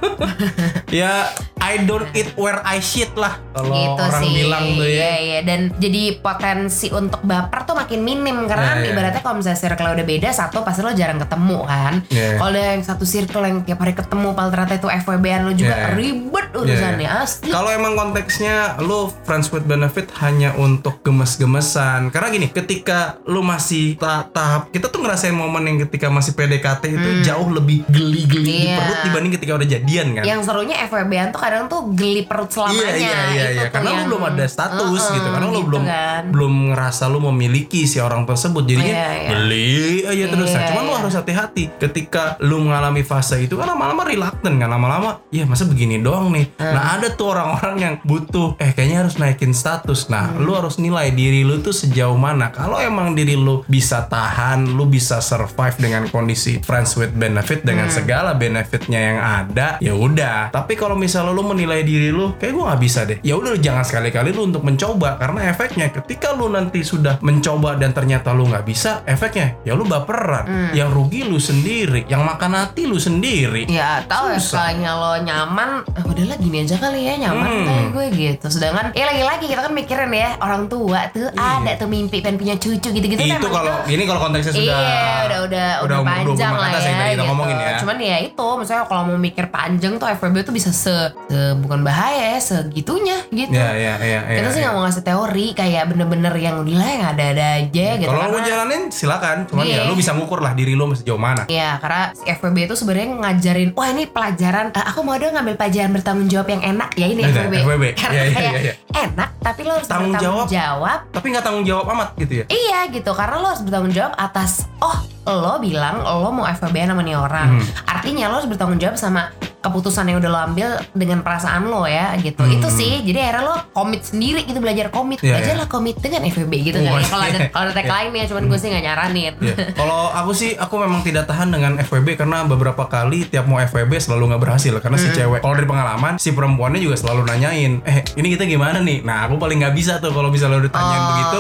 ya 0.88 1.26
I 1.66 1.82
don't 1.82 2.06
eat 2.12 2.30
where 2.36 2.62
I 2.62 2.78
shit 2.78 3.10
lah 3.16 3.42
kalau 3.52 3.72
gitu 3.72 3.98
orang 3.98 4.22
sih 4.22 4.30
bilang 4.36 4.64
tuh 4.70 4.84
ya. 4.84 5.00
Iya 5.00 5.14
iya 5.18 5.40
Dan 5.42 5.60
jadi 5.74 6.02
potensi 6.16 6.92
untuk 6.92 7.24
baper 7.24 7.64
tuh 7.64 7.74
makin 7.74 8.00
minim 8.02 8.46
Karena 8.46 8.66
kan 8.70 8.78
iya. 8.80 8.92
ibaratnya 8.92 9.22
kalau 9.22 9.40
misalnya 9.40 9.58
circle 9.58 9.90
udah 9.90 10.06
beda 10.06 10.30
Satu 10.30 10.60
pasti 10.62 10.82
lo 10.82 10.92
jarang 10.92 11.18
ketemu 11.18 11.60
kan 11.64 11.94
Iya. 12.08 12.36
Kalau 12.36 12.60
yang 12.60 12.82
satu 12.82 13.04
circle 13.04 13.42
yang 13.42 13.64
tiap 13.64 13.80
hari 13.80 13.94
ketemu 13.94 14.30
Padahal 14.30 14.52
ternyata 14.52 14.76
itu 14.76 14.88
FWB-an 14.94 15.42
lo 15.42 15.54
juga 15.54 15.74
Iya. 15.74 15.88
ribet 15.90 16.48
urusannya 16.54 17.08
Iya. 17.08 17.24
Asli 17.24 17.50
Kalau 17.50 17.70
emang 17.70 17.94
konteksnya 17.96 18.56
lu 18.78 19.00
friends 19.24 19.48
with 19.50 19.64
benefit 19.64 20.12
hanya 20.20 20.52
untuk 20.54 21.00
gemes-gemesan. 21.02 22.10
Karena 22.10 22.28
gini, 22.30 22.48
ketika 22.50 23.00
lu 23.24 23.40
masih 23.40 23.96
ta- 23.96 24.28
tahap 24.28 24.68
kita 24.70 24.88
tuh 24.88 25.00
ngerasain 25.00 25.32
momen 25.32 25.64
yang 25.66 25.78
ketika 25.82 26.08
masih 26.08 26.32
PDKT 26.34 26.84
itu 26.90 27.10
jauh 27.24 27.50
lebih 27.50 27.88
geli-geli 27.88 28.44
di 28.46 28.54
Hmm. 28.58 28.68
Iya. 28.68 28.78
perut 28.78 29.00
dibanding 29.02 29.32
ketika 29.34 29.52
udah 29.54 29.68
jadian 29.70 30.08
kan. 30.14 30.24
Yang 30.24 30.40
serunya 30.44 30.76
FWB-an 30.84 31.28
tuh 31.30 31.40
kadang 31.40 31.55
tuh 31.66 31.82
geli 31.90 32.24
perut 32.24 32.48
selamanya 32.48 32.84
Iya 32.86 32.96
iya 32.98 33.16
iya, 33.32 33.46
iya. 33.52 33.64
karena 33.70 33.88
lu 33.88 33.96
yang- 33.96 34.08
belum 34.08 34.24
ada 34.26 34.46
status 34.46 34.84
Heeh, 35.02 35.16
gitu 35.16 35.28
karena 35.30 35.48
lu 35.48 35.54
gitu 35.56 35.68
belum 35.68 35.84
kan. 35.86 36.24
belum 36.28 36.54
ngerasa 36.70 37.04
lu 37.06 37.20
memiliki 37.24 37.82
si 37.84 37.98
orang 37.98 38.24
tersebut 38.24 38.64
jadinya 38.64 38.92
Iya, 38.92 39.08
iya. 39.16 39.30
beli 39.32 39.72
aja 40.04 40.26
terus 40.28 40.50
nah 40.50 40.58
Iya, 40.58 40.68
cuman 40.70 40.82
lu 40.82 40.90
iya. 40.90 41.00
harus 41.00 41.14
hati-hati 41.16 41.64
ketika 41.80 42.24
lu 42.40 42.58
mengalami 42.60 43.02
fase 43.02 43.40
itu 43.40 43.56
kan 43.56 43.68
lama-lama 43.68 44.04
reluctant 44.04 44.56
kan 44.56 44.68
lama-lama 44.68 45.10
ya 45.30 45.46
masa 45.46 45.64
begini 45.64 45.98
doang 45.98 46.30
nih 46.30 46.52
nah 46.58 46.96
ada 46.96 47.08
tuh 47.10 47.32
orang-orang 47.32 47.76
yang 47.78 47.94
butuh 48.02 48.58
eh 48.58 48.72
kayaknya 48.72 48.98
harus 49.02 49.16
naikin 49.16 49.52
status 49.52 50.08
nah 50.08 50.28
Hmm. 50.28 50.42
lu 50.42 50.52
harus 50.52 50.76
nilai 50.76 51.12
diri 51.12 51.42
lu 51.42 51.60
tuh 51.60 51.72
sejauh 51.72 52.18
mana 52.18 52.50
kalau 52.50 52.76
emang 52.76 53.14
diri 53.14 53.38
lu 53.38 53.62
bisa 53.66 54.04
tahan 54.04 54.66
lu 54.68 54.86
bisa 54.86 55.22
survive 55.22 55.78
dengan 55.78 56.04
kondisi 56.08 56.58
friends 56.60 56.96
with 56.96 57.14
benefit 57.14 57.62
dengan 57.62 57.86
Hmm. 57.86 57.96
segala 57.96 58.34
benefitnya 58.34 59.00
yang 59.06 59.20
ada 59.22 59.68
ya 59.78 59.94
udah 59.94 60.50
tapi 60.50 60.74
kalau 60.74 60.96
misalnya 60.96 61.30
lu 61.30 61.45
menilai 61.48 61.82
diri 61.82 62.10
lu 62.10 62.34
kayak 62.36 62.52
gue 62.52 62.64
nggak 62.64 62.82
bisa 62.82 63.00
deh 63.04 63.18
ya 63.22 63.34
udah 63.34 63.54
jangan 63.56 63.82
sekali-kali 63.82 64.30
lu 64.30 64.46
untuk 64.46 64.62
mencoba 64.62 65.16
karena 65.16 65.40
efeknya 65.48 65.88
ketika 65.92 66.32
lu 66.32 66.48
nanti 66.48 66.82
sudah 66.82 67.18
mencoba 67.20 67.76
dan 67.76 67.92
ternyata 67.92 68.32
lu 68.32 68.46
nggak 68.46 68.64
bisa 68.64 69.06
efeknya 69.06 69.56
ya 69.62 69.74
lu 69.74 69.84
baperan 69.84 70.44
Hmm. 70.46 70.72
yang 70.74 70.90
rugi 70.90 71.24
lu 71.24 71.38
sendiri 71.38 72.06
yang 72.06 72.22
makan 72.22 72.54
hati 72.56 72.86
lu 72.86 72.96
sendiri 72.96 73.66
Ya 73.66 74.04
tahu 74.04 74.30
ya 74.30 74.38
Susah. 74.38 74.70
sekalinya 74.70 74.92
lo 74.94 75.12
nyaman 75.18 75.70
ah, 75.88 76.04
Udahlah 76.06 76.38
gini 76.38 76.62
aja 76.62 76.76
kali 76.76 77.02
ya 77.04 77.14
nyaman 77.20 77.46
Hmm. 77.46 77.66
kali 77.66 77.84
gue 77.90 78.06
gitu 78.12 78.46
Sedangkan 78.48 78.92
ya 78.92 79.06
lagi-lagi 79.06 79.46
kita 79.46 79.62
kan 79.62 79.74
mikirin 79.74 80.10
ya 80.10 80.38
Orang 80.38 80.66
tua 80.66 81.08
tuh 81.10 81.28
ada 81.32 81.72
tuh 81.76 81.86
mimpi 81.86 82.20
pengen 82.20 82.38
punya 82.38 82.56
cucu 82.56 82.90
gitu-gitu 82.90 83.18
kan 83.18 83.28
Iya. 83.28 83.38
itu 83.38 83.50
kalau 83.50 83.74
ini 83.86 84.04
kalau 84.04 84.20
konteksnya 84.22 84.54
sudah 84.54 84.64
iya, 84.76 85.14
udah 85.26 85.42
udah 85.46 85.68
udah, 85.82 85.98
panjang 86.02 86.54
20 86.54 86.62
lah 86.62 86.70
ya, 86.72 86.80
kita 86.80 87.06
gitu. 87.12 87.24
ngomongin 87.26 87.56
ya. 87.58 87.70
Cuman 87.78 87.98
ya 87.98 88.18
itu, 88.20 88.48
misalnya 88.56 88.84
kalau 88.86 89.02
mau 89.04 89.18
mikir 89.18 89.46
panjang 89.48 89.94
tuh 89.96 90.08
FWB 90.08 90.36
tuh 90.42 90.54
bisa 90.54 90.70
se, 90.70 90.98
se- 91.36 91.56
bukan 91.58 91.80
bahaya 91.82 92.32
ya, 92.32 92.40
segitunya 92.40 93.20
gitu. 93.30 93.52
ya 93.52 93.70
ya 93.70 93.94
ya 93.98 94.20
ya, 94.24 94.38
Kita 94.38 94.50
sih 94.50 94.58
ya. 94.58 94.64
nggak 94.64 94.74
mau 94.74 94.84
ngasih 94.84 95.04
teori 95.04 95.48
kayak 95.52 95.84
bener-bener 95.86 96.32
yang 96.34 96.56
udah 96.58 96.76
lah 96.76 96.90
yang 96.90 97.06
ada-ada 97.10 97.46
aja 97.58 97.88
gitu. 97.96 98.08
kalau 98.08 98.24
lu 98.24 98.32
mau 98.32 98.42
jalanin 98.42 98.82
silakan 98.88 99.38
cuman 99.46 99.64
Iya. 99.66 99.76
ya 99.78 99.82
lu 99.86 99.94
bisa 99.94 100.12
ngukur 100.12 100.40
lah 100.40 100.54
diri 100.54 100.72
lu 100.72 100.88
sejauh 100.90 101.18
mana 101.18 101.44
Iya, 101.46 101.76
karena 101.78 102.04
si 102.12 102.24
FWB 102.26 102.58
itu 102.64 102.76
sebenarnya 102.76 103.08
ngajarin, 103.18 103.70
wah 103.72 103.88
ini 103.88 104.04
pelajaran, 104.06 104.72
eh, 104.72 104.86
aku 104.86 105.00
mau 105.02 105.16
dong 105.16 105.34
ngambil 105.34 105.56
pelajaran 105.56 105.92
bertanggung 105.92 106.28
jawab 106.28 106.48
yang 106.48 106.64
enak, 106.64 106.90
ya 106.94 107.06
ini 107.06 107.22
FWB. 107.22 107.54
FWB. 107.60 107.84
Karena 108.00 108.14
Iya, 108.16 108.24
iya, 108.24 108.40
iya, 108.40 108.60
iya. 108.62 108.74
enak, 108.96 109.30
tapi 109.40 109.62
lo 109.62 109.72
harus 109.74 109.86
Tanggung 109.86 110.14
bertanggung 110.14 110.48
jawab. 110.48 110.48
jawab. 110.48 111.00
tapi 111.12 111.26
nggak 111.28 111.44
tanggung 111.44 111.66
jawab 111.66 111.86
amat 111.90 112.10
gitu 112.16 112.34
ya 112.36 112.46
Iya 112.48 112.80
gitu, 112.90 113.12
karena 113.12 113.36
lo 113.36 113.48
harus 113.48 113.62
bertanggung 113.62 113.92
jawab 113.92 114.14
atas, 114.16 114.52
oh 114.80 114.98
lo 115.26 115.58
bilang 115.58 116.00
lo 116.00 116.30
mau 116.32 116.46
FWB 116.46 116.86
sama 116.86 117.02
nih 117.02 117.16
orang. 117.16 117.50
Hmm. 117.58 117.66
Artinya 117.90 118.30
lo 118.30 118.38
harus 118.38 118.48
bertanggung 118.48 118.78
jawab 118.78 118.96
sama 118.96 119.34
keputusan 119.66 120.06
yang 120.06 120.18
udah 120.20 120.30
lo 120.30 120.40
ambil 120.46 120.68
dengan 120.94 121.20
perasaan 121.20 121.66
lo 121.66 121.84
ya 121.84 122.14
gitu. 122.18 122.40
Hmm. 122.40 122.54
Itu 122.54 122.70
sih, 122.70 123.02
jadi 123.02 123.18
akhirnya 123.26 123.44
lo 123.44 123.56
komit 123.72 124.06
sendiri 124.06 124.46
gitu 124.46 124.62
belajar 124.62 124.88
komit. 124.90 125.18
Iya, 125.20 125.36
Belajar 125.36 125.54
iya. 125.54 125.62
lah 125.62 125.68
komit 125.68 125.96
dengan 125.98 126.22
FWB 126.24 126.54
gitu 126.64 126.78
Oh, 126.78 126.86
kan. 126.86 126.94
iya. 126.96 127.08
Kalau 127.08 127.24
ada 127.24 127.40
kalau 127.54 127.66
ada 127.66 127.74
tagline 127.74 128.12
nya, 128.14 128.26
cuman 128.26 128.44
gue 128.46 128.58
sih 128.58 128.68
nggak 128.70 128.84
nyaranin. 128.84 129.34
Iya. 129.42 129.56
Kalau 129.74 130.02
aku 130.12 130.32
sih 130.32 130.54
aku 130.54 130.76
memang 130.78 131.02
tidak 131.02 131.26
tahan 131.26 131.50
dengan 131.50 131.82
FWB 131.82 132.16
karena 132.16 132.46
beberapa 132.46 132.86
kali 132.86 133.26
tiap 133.26 133.46
mau 133.46 133.58
FWB 133.58 133.98
selalu 133.98 134.30
nggak 134.30 134.42
berhasil 134.42 134.74
karena 134.78 134.98
si 134.98 135.10
cewek 135.10 135.40
kalau 135.40 135.56
dari 135.56 135.66
pengalaman 135.66 136.14
si 136.16 136.30
perempuannya 136.30 136.78
juga 136.78 136.94
selalu 136.96 137.26
nanyain 137.26 137.82
eh 137.82 138.04
ini 138.14 138.28
kita 138.30 138.44
gimana 138.44 138.78
nih 138.78 139.02
nah 139.02 139.26
aku 139.26 139.36
paling 139.36 139.58
nggak 139.58 139.74
bisa 139.74 139.98
tuh 139.98 140.12
kalau 140.12 140.30
misalnya 140.30 140.62
udah 140.62 140.68
ditanyain 140.68 141.02
Oh. 141.02 141.10
begitu 141.10 141.40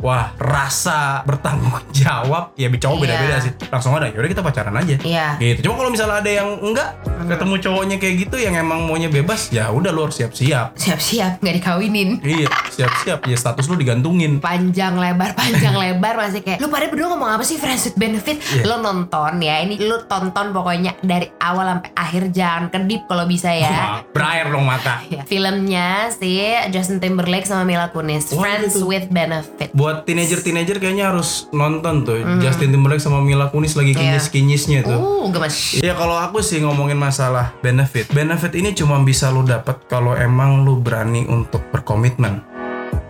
wah 0.00 0.26
rasa 0.36 1.22
bertanggung 1.24 1.72
jawab 1.90 2.52
ya 2.54 2.68
cowok 2.68 2.96
Iya. 2.96 3.02
beda-beda 3.06 3.36
sih 3.40 3.52
langsung 3.68 3.92
ada 3.94 4.10
yaudah 4.10 4.28
kita 4.28 4.42
pacaran 4.42 4.74
aja 4.74 4.94
Iya. 5.00 5.28
gitu 5.38 5.68
cuma 5.68 5.74
kalau 5.78 5.90
misalnya 5.90 6.16
ada 6.20 6.30
yang 6.30 6.48
enggak 6.60 6.88
ketemu 7.24 7.53
cowoknya 7.56 7.96
kayak 7.96 8.14
gitu 8.22 8.36
yang 8.36 8.54
emang 8.54 8.82
maunya 8.82 9.06
bebas 9.06 9.48
ya 9.48 9.68
udah 9.68 9.88
lu 9.88 10.04
harus 10.04 10.16
siap-siap 10.16 10.74
Siap-siap 10.74 11.38
nggak 11.38 11.54
dikawinin. 11.56 12.18
iya 12.20 12.46
siap-siap 12.68 13.22
ya 13.22 13.34
status 13.34 13.64
lu 13.64 13.74
digantungin 13.74 14.38
panjang 14.38 14.94
lebar 14.94 15.34
panjang 15.34 15.72
lebar 15.72 16.14
masih 16.16 16.40
kayak 16.40 16.58
lu 16.58 16.66
pada 16.66 16.86
berdua 16.86 17.10
ngomong 17.10 17.30
apa 17.30 17.42
sih 17.42 17.56
friends 17.56 17.84
with 17.84 17.96
benefit 17.96 18.36
Iya. 18.46 18.66
lo 18.66 18.78
nonton 18.78 19.38
ya 19.38 19.58
ini 19.58 19.78
lu 19.78 20.04
tonton 20.04 20.50
pokoknya 20.50 20.94
dari 21.00 21.26
awal 21.36 21.66
sampai 21.68 21.90
akhir 21.92 22.22
jangan 22.30 22.64
kedip 22.68 23.04
kalau 23.04 23.24
bisa 23.24 23.50
ya 23.50 24.00
berair 24.08 24.48
dong 24.48 24.64
mata 24.64 25.02
Ya, 25.06 25.22
filmnya 25.24 25.88
si 26.10 26.40
Justin 26.68 26.98
Timberlake 26.98 27.44
sama 27.44 27.62
Mila 27.62 27.88
Kunis 27.88 28.30
Wah, 28.30 28.40
Friends 28.40 28.74
gitu. 28.74 28.86
with 28.86 29.06
Benefit 29.08 29.70
buat 29.70 30.02
teenager-teenager 30.04 30.78
kayaknya 30.78 31.10
harus 31.10 31.46
nonton 31.50 32.02
tuh 32.02 32.18
Justin 32.40 32.70
Timberlake 32.70 33.00
sama 33.00 33.20
Mila 33.20 33.48
Kunis 33.48 33.74
lagi 33.74 33.90
Hmm. 33.90 34.00
Iya. 34.00 34.16
kinyis-kinyisnya 34.16 34.80
tuh. 34.82 34.96
uh 34.96 35.26
gemes 35.28 35.76
Iya 35.76 35.92
kalau 35.92 36.16
aku 36.16 36.40
sih 36.40 36.58
ngomongin 36.58 36.96
masalah 36.96 37.43
benefit. 37.60 38.08
Benefit 38.14 38.54
ini 38.54 38.72
cuma 38.72 39.02
bisa 39.02 39.28
lu 39.28 39.42
dapat 39.42 39.84
kalau 39.90 40.14
emang 40.14 40.62
lu 40.62 40.80
berani 40.80 41.26
untuk 41.26 41.66
berkomitmen. 41.74 42.40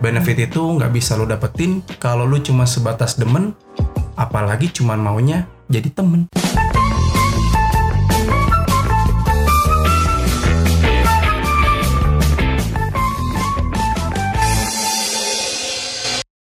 Benefit 0.01 0.51
itu 0.51 0.62
nggak 0.81 0.90
bisa 0.90 1.14
lu 1.14 1.29
dapetin 1.29 1.85
kalau 2.03 2.25
lu 2.25 2.40
cuma 2.40 2.64
sebatas 2.64 3.20
demen, 3.20 3.53
apalagi 4.18 4.73
cuma 4.73 4.99
maunya 4.99 5.47
jadi 5.68 5.92
temen. 5.92 6.27